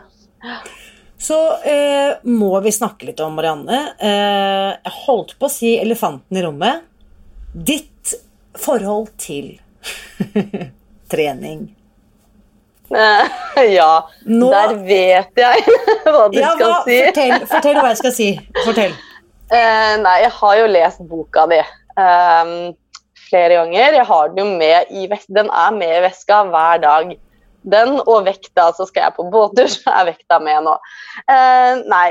[1.18, 3.78] Så eh, må vi snakke litt om Marianne.
[3.98, 6.82] Eh, jeg holdt på å si elefanten i rommet.
[7.56, 8.12] Ditt
[8.60, 9.54] forhold til
[11.12, 11.66] trening.
[12.94, 13.26] Eh,
[13.78, 13.90] ja,
[14.28, 15.64] Nå- der vet jeg
[16.06, 16.98] hva du Ja, skal hva, si.
[17.08, 18.28] fortell, fortell hva jeg skal si.
[18.62, 18.96] Fortell.
[19.46, 22.54] Eh, nei, jeg har jo lest boka di ehm,
[23.28, 23.96] flere ganger.
[24.00, 25.32] Jeg har den jo med i veska.
[25.40, 27.12] Den er med i veska hver dag.
[27.66, 30.76] Den og vekta, så skal jeg på båttur, så er vekta med nå.
[31.26, 32.06] Eh, nei,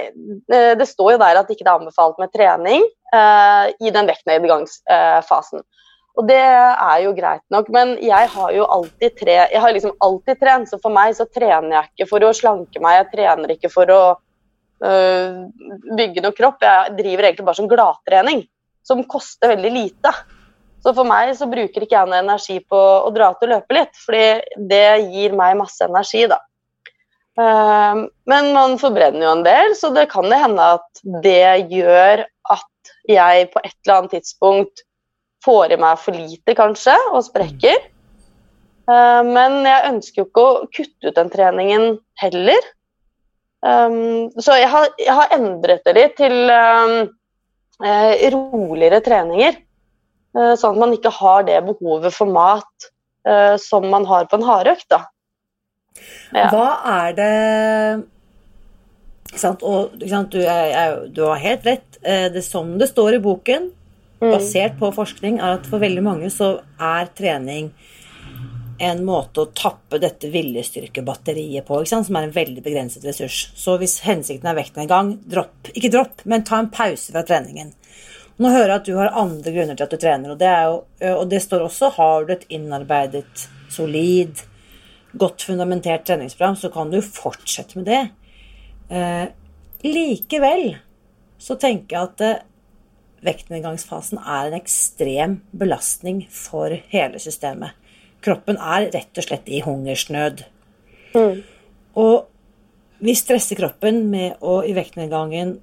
[0.52, 2.84] eh, det står jo der at ikke det er anbefalt med trening
[3.16, 5.64] eh, i den vektnedgangsfasen.
[6.16, 9.98] Og det er jo greit nok, men jeg har jo alltid tre, jeg har liksom
[10.04, 13.52] alltid trent, så for meg så trener jeg ikke for å slanke meg, jeg trener
[13.52, 14.04] ikke for å
[14.86, 15.42] øh,
[16.00, 16.64] bygge noe kropp.
[16.64, 18.46] Jeg driver egentlig bare som gladtrening,
[18.88, 20.14] som koster veldig lite.
[20.86, 23.74] Så for meg så bruker ikke jeg noe energi på å dra ut og løpe
[23.74, 26.38] litt, fordi det gir meg masse energi, da.
[27.42, 32.24] Ehm, men man forbrenner jo en del, så det kan det hende at det gjør
[32.54, 34.86] at jeg på et eller annet tidspunkt
[35.46, 37.82] får i meg for lite, kanskje, og sprekker.
[38.86, 42.72] Ehm, men jeg ønsker jo ikke å kutte ut den treningen heller.
[43.66, 49.56] Um, så jeg har, jeg har endret det litt til eh, roligere treninger.
[50.38, 52.90] Eh, sånn at man ikke har det behovet for mat
[53.28, 54.88] eh, som man har på en hardøkt.
[54.90, 55.04] da.
[56.36, 56.50] Ja.
[56.52, 57.34] Hva er det
[59.40, 59.64] sant?
[59.64, 60.32] Og, sant?
[60.36, 62.00] Du, er, er, du har helt rett.
[62.04, 63.72] Eh, Det som det står i boken,
[64.22, 64.32] Mm.
[64.32, 67.74] basert på forskning, er at for veldig mange så er trening
[68.80, 73.52] en måte å tappe dette viljestyrkebatteriet på, som er en veldig begrenset ressurs.
[73.60, 75.68] Så hvis hensikten er vekten en gang, dropp.
[75.76, 77.74] Ikke dropp, men ta en pause fra treningen.
[78.36, 81.14] Nå hører jeg at du har andre grunner til at du trener, og det, jo,
[81.16, 84.44] og det står også har du et innarbeidet, solid,
[85.16, 88.02] godt fundamentert treningsprogram, så kan du fortsette med det.
[88.92, 89.26] Eh,
[89.86, 90.76] likevel
[91.42, 92.44] så tenker jeg at eh,
[93.26, 97.74] vektnedgangsfasen er en ekstrem belastning for hele systemet.
[98.26, 100.44] Kroppen er rett og slett i hungersnød.
[101.16, 101.42] Mm.
[102.02, 102.28] Og
[103.06, 105.58] vi stresser kroppen med å i vektnedgangen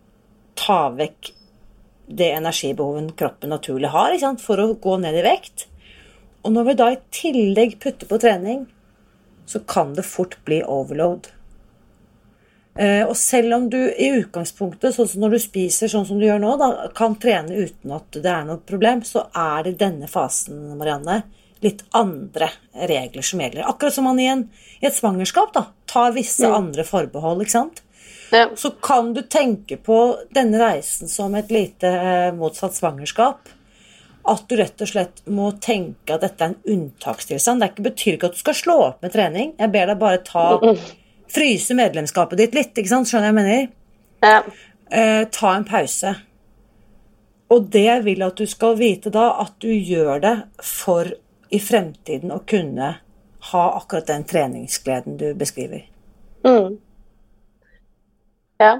[0.58, 1.32] ta vekk
[2.18, 4.44] det energibehovet kroppen naturlig har ikke sant?
[4.44, 5.66] for å gå ned i vekt.
[6.42, 8.66] Og når vi da i tillegg putter på trening,
[9.46, 11.28] så kan det fort bli overload.
[12.74, 16.24] Eh, og selv om du i utgangspunktet, sånn som når du spiser sånn som du
[16.24, 19.80] gjør nå, da, kan trene uten at det er noe problem, så er det i
[19.84, 21.20] denne fasen, Marianne,
[21.62, 22.48] litt andre
[22.88, 23.66] regler som gjelder.
[23.68, 24.46] Akkurat som man i, en,
[24.80, 26.56] i et svangerskap da, tar visse Mm.
[26.56, 27.44] andre forbehold.
[27.44, 27.82] ikke sant?
[28.32, 28.50] Ja.
[28.56, 29.98] Så kan du tenke på
[30.32, 33.50] denne reisen som et lite eh, motsatt svangerskap.
[34.24, 37.60] At du rett og slett må tenke at dette er en unntakstilstand.
[37.60, 39.52] Det betyr ikke at du skal slå opp med trening.
[39.58, 40.46] Jeg ber deg bare ta
[41.32, 43.08] Fryse medlemskapet ditt litt, ikke sant?
[43.08, 43.62] Skjønner jeg mener?
[44.24, 44.40] Ja.
[44.92, 46.12] Eh, ta en pause.
[47.52, 51.08] Og det jeg vil at du skal vite da, at du gjør det for
[51.52, 52.94] i fremtiden å kunne
[53.52, 55.84] ha akkurat den treningsgleden du beskriver.
[56.44, 56.76] Mm.
[58.62, 58.72] Ja.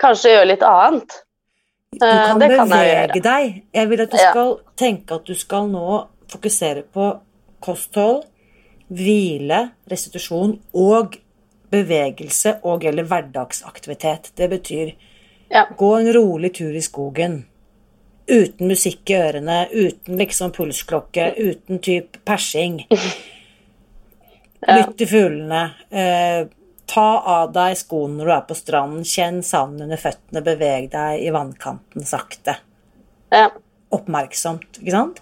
[0.00, 1.18] Kanskje gjøre litt annet.
[1.92, 3.62] Du Eh, kan det kan jeg bevege deg.
[3.74, 4.30] Jeg vil at du Ja.
[4.30, 7.08] skal tenke at du skal nå fokusere på
[7.60, 8.22] kosthold,
[8.90, 11.16] hvile, restitusjon og
[11.70, 14.30] bevegelse og eller hverdagsaktivitet.
[14.36, 14.92] Det betyr
[15.50, 15.64] Ja.
[15.76, 17.44] gå en rolig tur i skogen.
[18.28, 22.86] Uten musikk i ørene, uten liksom pulsklokke, uten type persing.
[24.68, 25.74] Lytt til fuglene.
[25.90, 26.46] Eh,
[26.90, 29.06] ta av deg skoene når du er på stranden.
[29.06, 30.42] Kjenn sanden under føttene.
[30.46, 32.58] Beveg deg i vannkanten sakte.
[33.30, 33.48] Ja.
[33.94, 35.20] Oppmerksomt, ikke sant?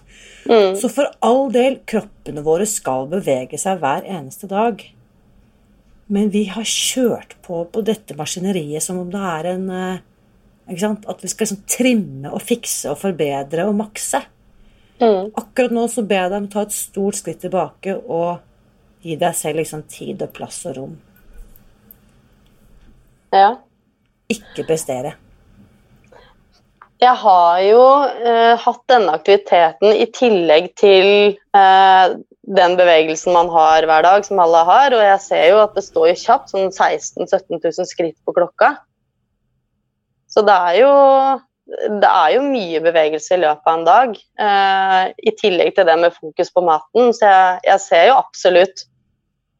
[0.49, 0.75] Mm.
[0.77, 4.81] Så for all del, kroppene våre skal bevege seg hver eneste dag.
[6.09, 10.05] Men vi har kjørt på på dette maskineriet som om det er en eh,
[10.69, 11.05] ikke sant?
[11.09, 14.21] At vi skal liksom trimme og fikse og forbedre og makse.
[14.99, 15.31] Mm.
[15.39, 19.15] Akkurat nå så ber jeg deg om å ta et stort skritt tilbake og gi
[19.19, 20.97] deg selv liksom tid og plass og rom.
[23.33, 23.49] Ja.
[24.29, 25.15] Ikke prestere.
[26.99, 27.83] Jeg har jo
[28.27, 31.05] eh, hatt denne aktiviteten i tillegg til
[31.55, 32.15] eh,
[32.59, 34.95] den bevegelsen man har hver dag, som alle har.
[34.97, 38.35] Og jeg ser jo at det står jo kjapt, sånn 16 000-17 000 skritt på
[38.35, 38.73] klokka.
[40.29, 40.91] Så det er jo
[41.69, 45.97] det er jo mye bevegelse i løpet av en dag, eh, i tillegg til det
[46.01, 47.13] med fokus på maten.
[47.13, 48.83] Så jeg, jeg ser jo absolutt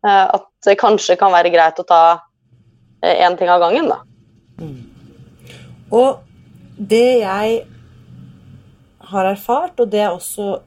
[0.05, 2.03] eh, at det kanskje kan være greit å ta
[3.01, 3.99] én ting av gangen, da.
[5.95, 6.19] Og
[6.77, 7.61] det jeg
[9.09, 10.59] har erfart, og det er også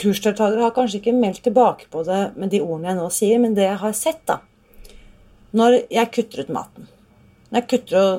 [0.00, 3.56] kursdeltakere har kanskje ikke meldt tilbake på det med de ordene jeg nå sier, men
[3.56, 4.40] det jeg har sett, da.
[5.56, 6.90] Når jeg kutter ut maten.
[7.50, 8.10] Når jeg kutter å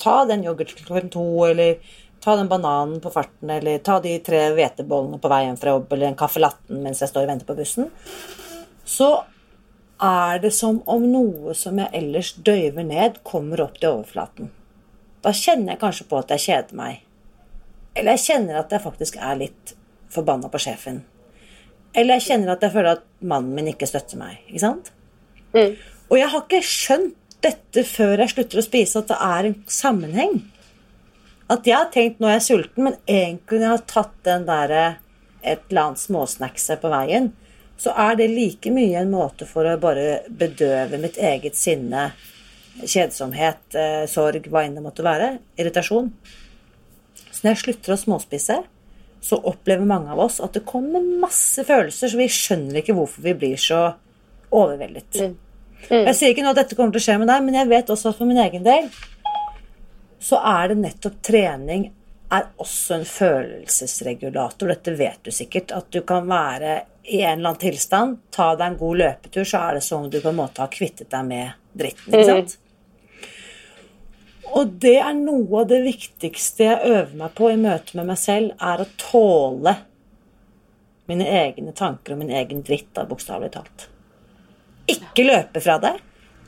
[0.00, 1.80] ta den yoghurten klokken to, eller
[2.22, 5.88] ta den bananen på farten, eller ta de tre hvetebollene på vei hjem fra jobb,
[5.96, 7.90] eller en caffè latten mens jeg står og venter på bussen,
[8.86, 9.10] så
[10.02, 14.50] er det som om noe som jeg ellers døyver ned, kommer opp til overflaten.
[15.24, 17.02] Da kjenner jeg kanskje på at jeg kjeder meg.
[17.96, 19.76] Eller jeg kjenner at jeg faktisk er litt
[20.12, 21.00] forbanna på sjefen.
[21.96, 24.42] Eller jeg kjenner at jeg føler at mannen min ikke støtter meg.
[24.50, 24.92] Ikke sant?
[25.56, 25.78] Mm.
[26.10, 29.56] Og jeg har ikke skjønt dette før jeg slutter å spise, at det er en
[29.70, 30.36] sammenheng.
[31.52, 34.46] At jeg har tenkt nå er jeg sulten, men egentlig når jeg har tatt den
[34.48, 34.84] derre
[35.46, 37.30] et eller annet småsnackset på veien,
[37.76, 42.10] så er det like mye en måte for å bare bedøve mitt eget sinne,
[42.82, 46.10] kjedsomhet, eh, sorg, hva enn det måtte være, irritasjon.
[47.30, 48.58] Så når jeg slutter å småspise,
[49.26, 53.24] så opplever mange av oss at det kommer masse følelser, så vi skjønner ikke hvorfor
[53.26, 53.82] vi blir så
[54.54, 55.20] overveldet.
[55.20, 55.36] Mm.
[55.90, 57.92] Jeg sier ikke nå at dette kommer til å skje med deg, men jeg vet
[57.92, 58.88] også at for min egen del
[60.26, 61.90] så er det nettopp trening
[62.34, 64.72] er også en følelsesregulator.
[64.72, 65.74] Dette vet du sikkert.
[65.76, 69.64] At du kan være i en eller annen tilstand, ta deg en god løpetur, så
[69.68, 72.14] er det som om du på en måte har kvittet deg med dritten.
[72.14, 72.56] ikke sant?
[74.56, 78.18] Og det er noe av det viktigste jeg øver meg på i møte med meg
[78.20, 79.76] selv, er å tåle
[81.06, 83.88] mine egne tanker og min egen dritt, da, bokstavelig talt.
[84.90, 85.94] Ikke løpe fra det.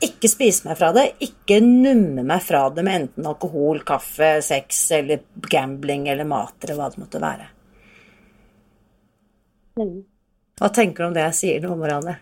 [0.03, 1.05] Ikke spise meg fra det.
[1.23, 6.79] Ikke numme meg fra det med enten alkohol, kaffe, sex eller gambling eller mat eller
[6.79, 7.49] hva det måtte være.
[9.79, 9.97] Mm.
[10.59, 12.17] Hva tenker du om det jeg sier nå, Marianne?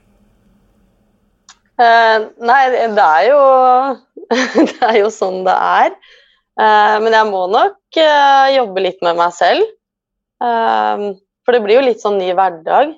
[1.77, 3.41] Uh, nei, det er jo
[4.69, 5.93] Det er jo sånn det er.
[6.57, 9.73] Uh, men jeg må nok uh, jobbe litt med meg selv.
[10.37, 12.91] For det blir jo litt sånn ny hverdag.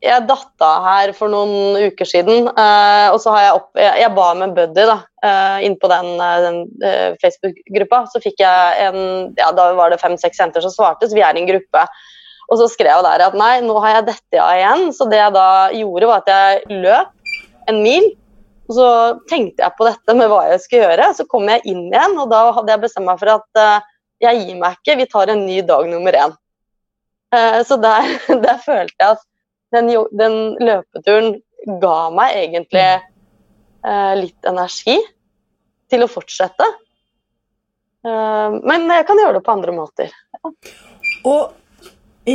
[0.00, 4.12] Jeg datt av her for noen uker siden, og så har jeg opp Jeg, jeg
[4.14, 4.94] ba med buddy da,
[5.26, 6.12] eh, inn på den,
[6.46, 6.60] den
[7.24, 8.04] Facebook-gruppa.
[8.12, 9.00] Så fikk jeg en
[9.40, 11.82] Ja, da var det fem-seks jenter som svarte, så vi er i en gruppe.
[12.50, 14.88] Og så skrev jeg der at nei, nå har jeg dette av igjen.
[14.96, 17.34] Så det jeg da gjorde, var at jeg løp
[17.70, 18.08] en mil.
[18.70, 18.88] Og så
[19.30, 21.08] tenkte jeg på dette med hva jeg skulle gjøre.
[21.18, 23.86] Så kom jeg inn igjen, og da hadde jeg bestemt meg for at uh,
[24.22, 26.34] jeg gir meg ikke, vi tar en ny dag nummer én.
[27.34, 28.10] Uh, så der,
[28.46, 29.24] der følte jeg at
[29.74, 31.36] den, den løpeturen
[31.82, 32.86] ga meg egentlig
[33.86, 34.98] uh, litt energi
[35.90, 36.66] til å fortsette.
[38.00, 40.12] Eh, men jeg kan gjøre det på andre måter.
[41.28, 41.56] Og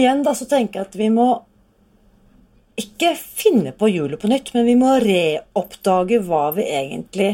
[0.01, 1.27] igjen da så tenker jeg at vi må
[2.79, 7.29] ikke finne på hjulet på nytt, men vi må reoppdage hva vi egentlig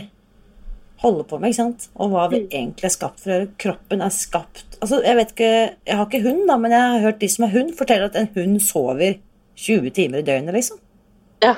[1.01, 1.87] holder på med, ikke sant?
[1.97, 3.49] og hva vi egentlig er skapt for å gjøre.
[3.63, 5.49] Kroppen er skapt Altså, Jeg vet ikke,
[5.85, 8.15] jeg har ikke hund, da, men jeg har hørt de som har hund, fortelle at
[8.17, 9.19] en hund sover
[9.61, 10.79] 20 timer i døgnet, liksom.
[11.43, 11.55] Ja.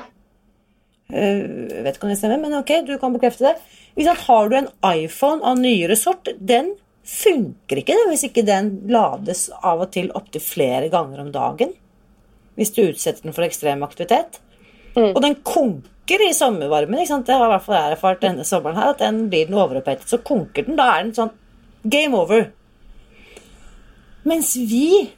[1.12, 1.40] Eh,
[1.72, 3.54] Jeg vet ikke om det stemmer, men ok, du kan bekrefte det.
[3.96, 8.46] Hvis at Har du en iPhone av nyere sort, den funker ikke det hvis ikke
[8.46, 11.74] den lades av og til opptil flere ganger om dagen.
[12.58, 14.40] Hvis du utsetter den for ekstrem aktivitet.
[14.94, 17.00] Og den konker i sommervarmen.
[17.00, 17.26] ikke sant?
[17.26, 20.06] Det har i hvert fall jeg erfart denne sommeren her, at den blir den overopphetet.
[20.08, 20.78] Så konker den.
[20.78, 21.32] Da er den sånn
[21.82, 22.46] game over.
[24.24, 25.10] Mens vi,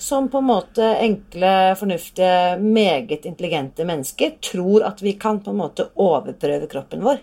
[0.00, 5.60] som på en måte enkle, fornuftige, meget intelligente mennesker, tror at vi kan på en
[5.60, 7.20] måte overprøve kroppen vår.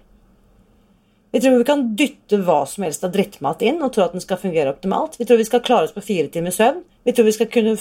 [1.35, 4.23] Vi tror vi kan dytte hva som helst av drittmat inn og tro at den
[4.23, 5.17] skal fungere optimalt.
[5.19, 6.77] Vi tror vi skal klare oss på fire timer søvn.
[7.03, 7.73] Vi tror vi skal kunne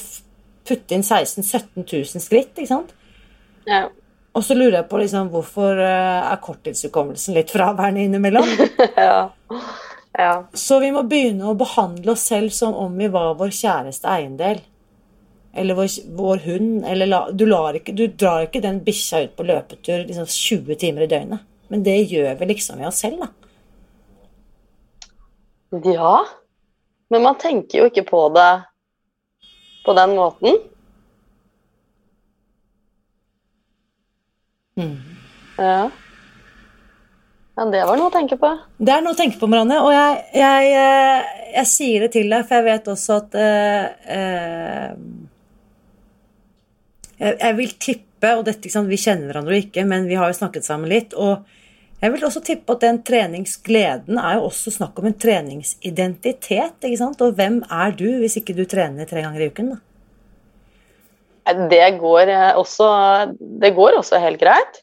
[0.66, 2.50] putte inn 16 000-17 000 skritt.
[2.56, 2.90] ikke sant?
[3.70, 3.84] ja.
[4.34, 8.50] Og så lurer jeg på liksom, hvorfor eh, er korttidshukommelsen litt fraværende innimellom?
[9.06, 9.30] ja.
[10.18, 10.32] ja.
[10.50, 14.64] Så vi må begynne å behandle oss selv som om vi var vår kjæreste eiendel.
[15.54, 16.74] Eller vår, vår hund.
[16.90, 17.46] Eller la, du,
[17.78, 21.46] ikke, du drar ikke den bikkja ut på løpetur liksom 20 timer i døgnet.
[21.70, 23.43] Men det gjør vi liksom i oss selv, da.
[25.82, 26.14] Ja.
[27.10, 28.52] Men man tenker jo ikke på det
[29.84, 30.56] på den måten.
[34.76, 34.96] Mm.
[35.56, 35.90] Ja.
[37.56, 38.50] ja, det var noe å tenke på.
[38.78, 39.78] Det er noe å tenke på, Marianne.
[39.84, 43.84] Og jeg, jeg, jeg, jeg sier det til deg, for jeg vet også at uh,
[44.16, 44.90] uh,
[47.20, 50.66] jeg, vil tippe, og dette, sant, vi kjenner hverandre ikke, men vi har jo snakket
[50.66, 51.14] sammen litt.
[51.14, 51.44] og
[52.04, 56.76] jeg vil også tippe at den treningsgleden er jo også snakk om en treningsidentitet.
[56.84, 57.22] ikke sant?
[57.24, 59.70] Og hvem er du hvis ikke du trener tre ganger i uken?
[59.72, 59.80] da?
[61.70, 62.88] Det går eh, også,
[63.60, 64.78] det går også helt greit.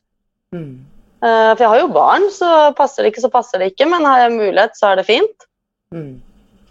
[0.53, 0.81] Mm.
[1.21, 3.87] Eh, For jeg har jo barn, så passer det ikke, så passer det ikke.
[3.89, 5.47] Men har jeg mulighet, så er det fint.
[5.93, 6.21] Mm.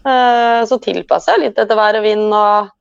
[0.07, 2.27] Eh, Så tilpasser jeg litt etter vær og vind.
[2.31, 2.71] og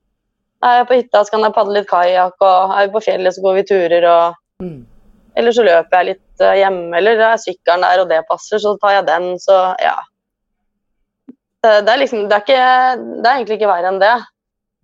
[0.62, 2.36] Er jeg på hytta, så kan jeg padle litt kajakk.
[2.40, 4.06] Og er vi på fjellet, så går vi turer.
[4.10, 4.80] og Mm.
[5.38, 8.74] Eller så løper jeg litt eh, hjemme, eller er sykkelen der og det passer, så
[8.82, 9.28] tar jeg den.
[9.42, 9.96] Så ja.
[11.60, 14.16] Det, det, er, liksom, det, er, ikke, det er egentlig ikke verre enn det.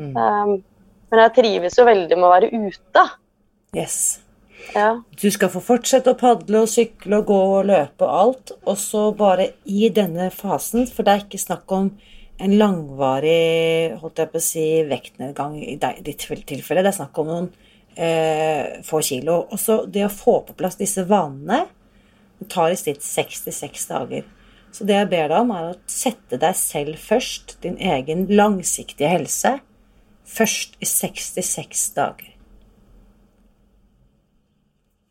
[0.03, 0.13] Mm.
[0.13, 0.55] Um,
[1.11, 3.05] men jeg trives jo veldig med å være ute.
[3.77, 3.99] Yes.
[4.75, 4.91] Ja.
[5.21, 8.79] Du skal få fortsette å padle og sykle og gå og løpe og alt, og
[8.81, 11.91] så bare i denne fasen, for det er ikke snakk om
[12.37, 16.83] en langvarig holdt jeg på å si, vektnedgang i ditt tilfelle.
[16.85, 17.49] Det er snakk om noen
[17.97, 19.43] eh, få kilo.
[19.51, 21.65] Og så det å få på plass disse vanene,
[22.39, 24.27] det tar i snitt 66 dager.
[24.77, 29.09] Så det jeg ber deg om, er å sette deg selv først, din egen langsiktige
[29.09, 29.57] helse,
[30.29, 32.36] først i 66 dager.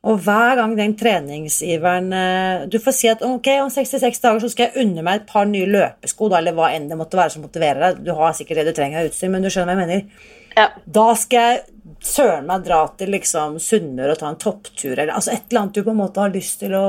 [0.05, 4.51] Og hver gang den treningsiveren eh, Du får si at ok, om 66 dager så
[4.53, 7.33] skal jeg unne meg et par nye løpesko, da, eller hva enn det måtte være
[7.35, 8.03] som motiverer deg.
[8.05, 10.29] Du har sikkert det du trenger av utstyr, men du skjønner hva jeg mener.
[10.55, 10.69] Ja.
[10.85, 11.63] Da skal jeg
[12.05, 15.77] søren meg dra til liksom Sunnmøre og ta en topptur, eller altså et eller annet
[15.77, 16.85] du på en måte har lyst til å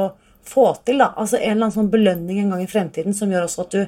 [0.47, 1.01] få til.
[1.03, 3.79] da, altså En eller annen sånn belønning en gang i fremtiden som gjør også at
[3.79, 3.87] du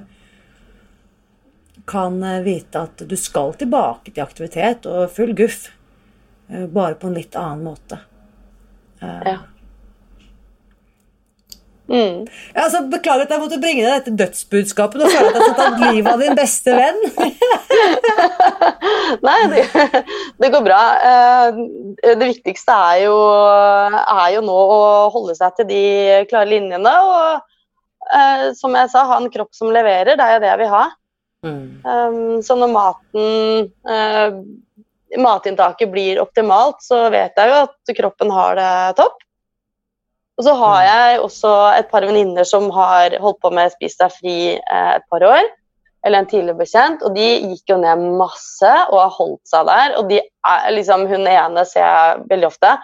[1.88, 5.68] kan eh, vite at du skal tilbake til aktivitet og full guff,
[6.50, 8.00] eh, bare på en litt annen måte.
[9.02, 9.38] Ja.
[11.88, 12.26] Mm.
[12.52, 15.00] Ja, altså, beklager at jeg måtte bringe deg dette dødsbudskapet.
[15.00, 16.98] Nå føler jeg at jeg har tatt livet av din beste venn.
[19.28, 19.62] Nei, det,
[20.42, 20.80] det går bra.
[21.10, 21.62] Eh,
[22.04, 23.16] Det viktigste er jo,
[24.04, 24.82] er jo nå å
[25.14, 25.82] holde seg til de
[26.28, 26.92] klare linjene.
[27.08, 27.40] Og
[28.12, 30.18] eh, som jeg sa, ha en kropp som leverer.
[30.18, 30.86] Det er jo det jeg vil ha.
[31.46, 31.66] Mm.
[31.86, 34.38] Um, så når maten eh,
[35.16, 39.16] Matinntaket blir optimalt, så vet jeg jo at kroppen har det topp.
[40.38, 44.12] Og så har jeg også et par venninner som har holdt på med Spis deg
[44.14, 45.48] fri eh, et par år.
[46.06, 47.02] Eller en tidligere bekjent.
[47.02, 49.96] Og de gikk jo ned masse og har holdt seg der.
[49.98, 52.76] Og de er liksom Hun ene ser jeg veldig ofte.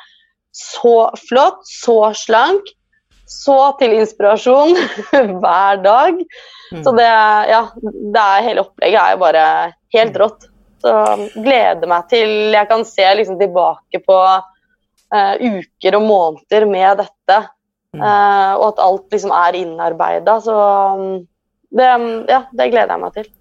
[0.54, 0.96] Så
[1.28, 2.74] flott, så slank.
[3.30, 4.74] Så til inspirasjon
[5.40, 6.18] hver dag.
[6.82, 7.06] Så det,
[7.52, 7.62] ja,
[8.16, 9.46] det hele opplegget er jo bare
[9.94, 10.50] helt rått.
[10.84, 10.92] Så
[11.32, 17.38] gleder meg til jeg kan se liksom tilbake på uh, uker og måneder med dette.
[17.94, 20.36] Uh, og at alt liksom er innarbeida.
[20.44, 21.22] Så um,
[21.74, 21.88] det,
[22.28, 23.32] ja, det gleder jeg meg til.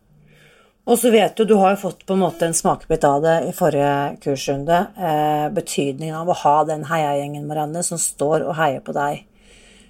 [0.83, 3.37] Og så vet du, du har jo fått på en måte en smakebit av det
[3.47, 4.77] i forrige kursrunde.
[4.99, 9.13] Eh, betydningen av å ha den heiagjengen Marianne, som står og heier på deg.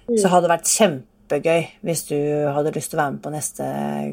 [0.06, 2.18] Så hadde det vært kjempegøy hvis du
[2.54, 3.64] hadde lyst til å være med på neste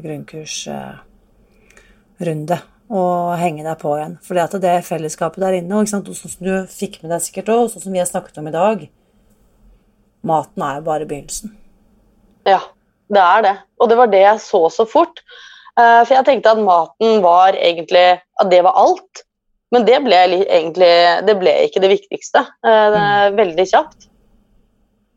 [0.02, 2.58] grunnkursrunde.
[2.92, 4.18] Og henge deg på igjen.
[4.24, 7.70] For det er fellesskapet der inne, og sånn som du fikk med deg sikkert òg,
[7.72, 8.90] sånn som vi har snakket om i dag
[10.22, 11.50] Maten er jo bare begynnelsen.
[12.46, 12.60] Ja,
[13.10, 13.54] det er det.
[13.82, 15.18] Og det var det jeg så så fort.
[15.74, 19.22] Uh, for jeg tenkte at maten var egentlig At det var alt.
[19.72, 20.92] Men det ble egentlig
[21.26, 22.44] det ble ikke det viktigste.
[22.60, 24.06] Uh, det er Veldig kjapt.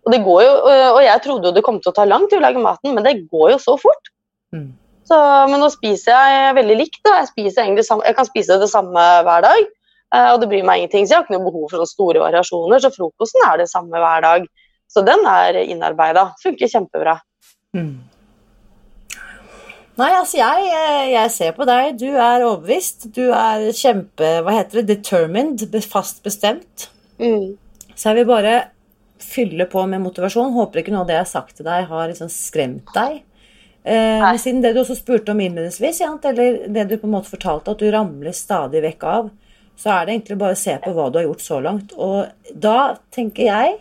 [0.06, 0.50] Og, det går jo,
[0.94, 3.06] og jeg trodde jo det kom til å ta lang tid å lage maten, men
[3.08, 4.12] det går jo så fort.
[4.54, 4.68] Mm.
[5.06, 5.18] Så,
[5.52, 7.02] men nå spiser jeg veldig likt.
[7.06, 7.20] Da.
[7.22, 9.68] Jeg, jeg kan spise det samme hver dag.
[10.16, 12.82] Uh, og det bryr meg ingenting, så jeg har ikke noe behov for store variasjoner.
[12.82, 14.50] Så frokosten er det samme hver dag.
[14.92, 16.30] Så den er innarbeida.
[16.42, 17.18] Funker kjempebra.
[17.76, 17.96] Mm.
[19.96, 20.72] Nei, altså jeg,
[21.14, 21.96] jeg, ser på deg.
[22.00, 23.10] Du er overbevist.
[23.16, 24.98] Du er kjempe Hva heter det?
[24.98, 25.64] Determined.
[25.88, 26.90] Fast bestemt.
[27.20, 27.56] Mm.
[27.94, 28.56] Så jeg vil bare
[29.22, 30.54] fylle på med motivasjon.
[30.56, 33.22] Håper ikke noe av det jeg har sagt til deg, har liksom skremt deg.
[33.86, 37.30] Eh, men siden det du også spurte om innledningsvis, eller det du på en måte
[37.30, 39.28] fortalte, at du ramler stadig vekk av,
[39.78, 41.94] så er det egentlig bare å se på hva du har gjort så langt.
[41.94, 43.76] Og da tenker jeg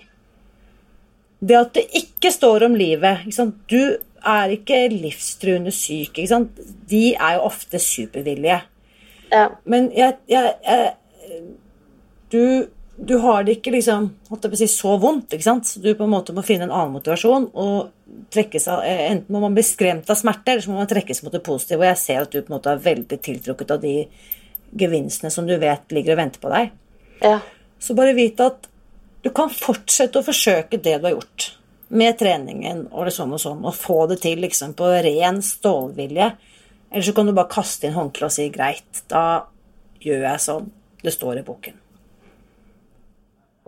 [1.45, 3.27] Det at det ikke står om livet
[3.69, 6.19] Du er ikke livstruende syk.
[6.19, 6.47] Ikke
[6.89, 8.63] De er jo ofte supervillige.
[9.31, 9.49] Ja.
[9.65, 10.95] Men jeg, jeg, jeg
[12.33, 12.67] du,
[12.97, 14.11] du, har det ikke liksom
[14.55, 15.35] si, så vondt.
[15.35, 15.73] ikke sant?
[15.83, 17.51] Du på en måte må finne en annen motivasjon.
[17.55, 17.91] og
[18.31, 21.23] trekkes av, eh, Enten må man bli skremt av smerte, eller så må man trekkes
[21.23, 21.81] mot det positive.
[21.81, 24.09] Og jeg ser at du på en måte er veldig tiltrukket av de
[24.77, 26.71] gevinstene som du vet ligger og venter på deg.
[27.23, 27.41] Ja.
[27.79, 28.69] Så bare vit at
[29.23, 31.55] du kan fortsette å forsøke det du har gjort
[31.89, 36.33] med treningen og det sånn og sånn, og få det til liksom på ren stålvilje.
[36.91, 39.47] Eller så kan du bare kaste inn håndkleet og si greit, da
[40.05, 40.71] gjør jeg sånn
[41.05, 41.84] det står i boken.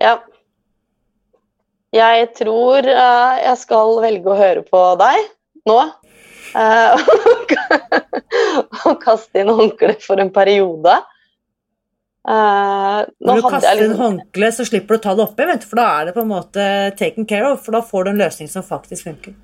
[0.01, 0.18] Ja.
[1.97, 5.28] Jeg tror uh, jeg skal velge å høre på deg
[5.68, 5.78] nå.
[6.57, 6.97] Uh,
[8.88, 10.99] og kaste inn håndkle for en periode.
[12.26, 14.03] Uh, Når du kaster inn liksom...
[14.03, 16.68] håndkle, så slipper du å ta det oppi, for da er det på en måte
[16.99, 17.64] taken care of.
[17.64, 19.36] For da får du en løsning som faktisk funker.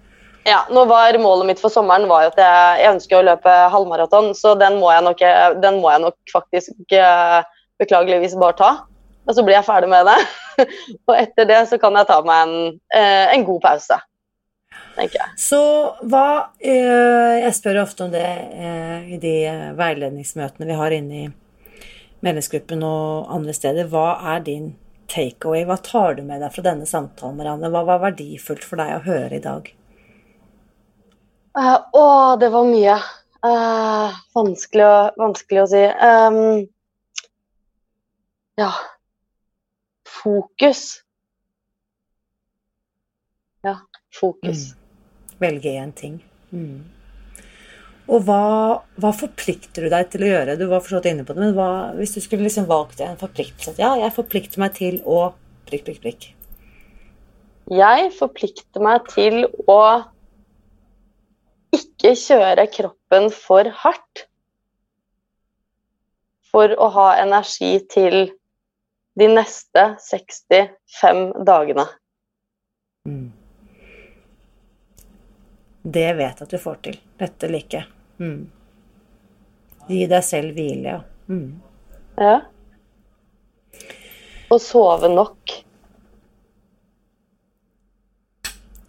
[0.43, 3.53] Ja, nå var Målet mitt for sommeren var jo at jeg, jeg ønsker å løpe
[3.71, 5.21] halvmaraton, så den må jeg nok,
[5.63, 7.45] den må jeg nok faktisk uh,
[7.79, 8.73] beklageligvis bare ta.
[9.23, 10.19] Og så blir jeg ferdig med det.
[11.09, 14.01] og etter det så kan jeg ta meg en, uh, en god pause
[14.97, 15.33] tenker jeg.
[15.41, 15.61] Så
[16.09, 16.27] hva
[16.59, 21.31] eh, Jeg spør ofte om det eh, i de eh, veiledningsmøtene vi har inne i
[22.23, 23.89] medlemsgruppen og andre steder.
[23.91, 24.73] Hva er din
[25.11, 25.65] takeaway?
[25.69, 27.73] Hva tar du med deg fra denne samtalen, Marianne?
[27.73, 29.73] Hva var verdifullt for deg å høre i dag?
[31.59, 32.05] Uh, å,
[32.41, 33.01] det var mye.
[33.43, 35.83] Uh, vanskelig, å, vanskelig, å, si.
[35.83, 36.39] Um,
[38.61, 38.71] ja
[40.23, 41.03] Fokus.
[43.63, 43.77] Ja,
[44.15, 44.73] fokus.
[44.73, 44.83] Mm
[45.43, 46.19] velge én ting.
[46.53, 46.83] Mm.
[48.13, 48.43] Og hva,
[49.01, 50.59] hva, forplikter du deg til å gjøre?
[50.61, 53.79] Du var forstått inne på det, men hva, hvis du skulle liksom valgt en forpliktelse
[53.81, 55.33] Ja, jeg forplikter meg til å
[55.69, 56.27] prikk, prikk, prikk.
[57.73, 59.81] Jeg forplikter meg til å
[61.73, 64.27] ikke kjøre kroppen for hardt.
[66.53, 68.35] For å ha energi til
[69.15, 71.87] de neste 65 dagene.
[73.09, 73.33] Mm.
[75.83, 76.99] Det vet jeg at du får til.
[77.19, 77.89] Dette liker jeg.
[78.23, 78.43] Mm.
[79.89, 81.01] Gi deg selv hvile, ja.
[81.29, 81.61] Mm.
[82.17, 82.37] Ja.
[84.53, 85.57] Og sove nok.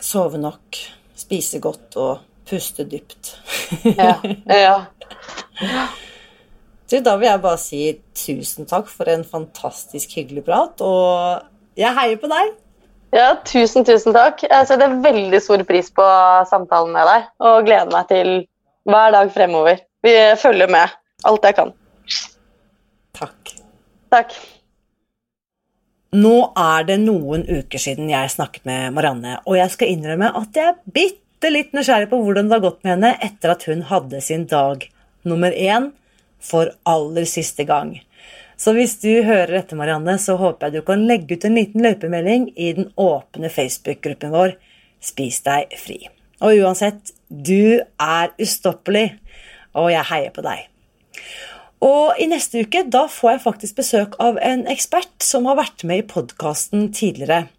[0.04, 0.78] Sove nok,
[1.18, 3.36] spise godt og puste dypt.
[3.98, 4.18] ja.
[4.46, 4.78] ja.
[6.94, 7.78] Du, da vil jeg bare si
[8.14, 12.52] tusen takk for en fantastisk hyggelig prat, og jeg heier på deg.
[13.18, 14.44] Ja, tusen, tusen takk.
[14.46, 16.06] Jeg setter veldig stor pris på
[16.50, 18.30] samtalen med deg og gleder meg til
[18.86, 19.82] hver dag fremover.
[20.06, 20.94] Vi følger med
[21.26, 21.74] alt jeg kan.
[23.18, 23.56] Takk.
[24.14, 24.38] Takk.
[26.14, 30.62] Nå er det noen uker siden jeg snakket med Marianne, og jeg skal innrømme at
[30.62, 33.82] jeg er bitte litt nysgjerrig på hvordan det har gått med henne etter at hun
[33.90, 34.86] hadde sin dag
[35.26, 35.90] nummer én
[36.44, 37.96] for aller siste gang.
[38.60, 41.84] Så hvis du hører dette, Marianne, så håper jeg du kan legge ut en liten
[41.84, 44.58] løypemelding i den åpne Facebook-gruppen vår
[45.04, 45.98] Spis deg fri.
[46.44, 49.10] Og uansett, du er ustoppelig,
[49.76, 50.70] og jeg heier på deg.
[51.84, 55.84] Og i neste uke da får jeg faktisk besøk av en ekspert som har vært
[55.88, 57.50] med i podkasten tidligere.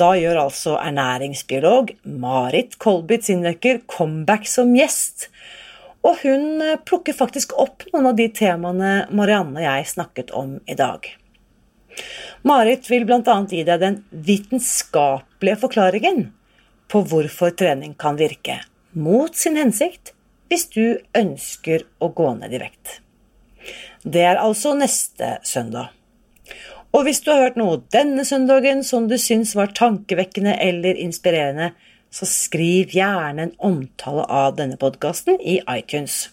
[0.00, 5.28] Da gjør altså ernæringsbiolog Marit Kolbitz Innvekker comeback som gjest.
[6.02, 10.56] Og hun eh, plukker faktisk opp noen av de temaene Marianne og jeg snakket om
[10.66, 11.06] i dag.
[12.48, 13.36] Marit vil bl.a.
[13.50, 16.24] gi deg den vitenskapelige forklaringen
[16.90, 18.58] på hvorfor trening kan virke
[18.92, 20.12] mot sin hensikt
[20.50, 22.98] hvis du ønsker å gå ned i vekt.
[24.02, 25.92] Det er altså neste søndag.
[26.92, 31.70] Og hvis du har hørt noe denne søndagen som du syns var tankevekkende eller inspirerende,
[32.12, 36.26] så skriv gjerne en omtale av denne podkasten i iTunes.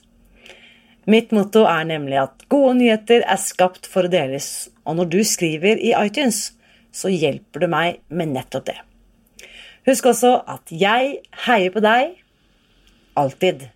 [1.10, 5.20] Mitt motto er nemlig at gode nyheter er skapt for å deles, og når du
[5.26, 6.52] skriver i iTunes,
[6.92, 8.78] så hjelper du meg med nettopp det.
[9.88, 12.20] Husk også at jeg heier på deg
[13.18, 13.70] alltid.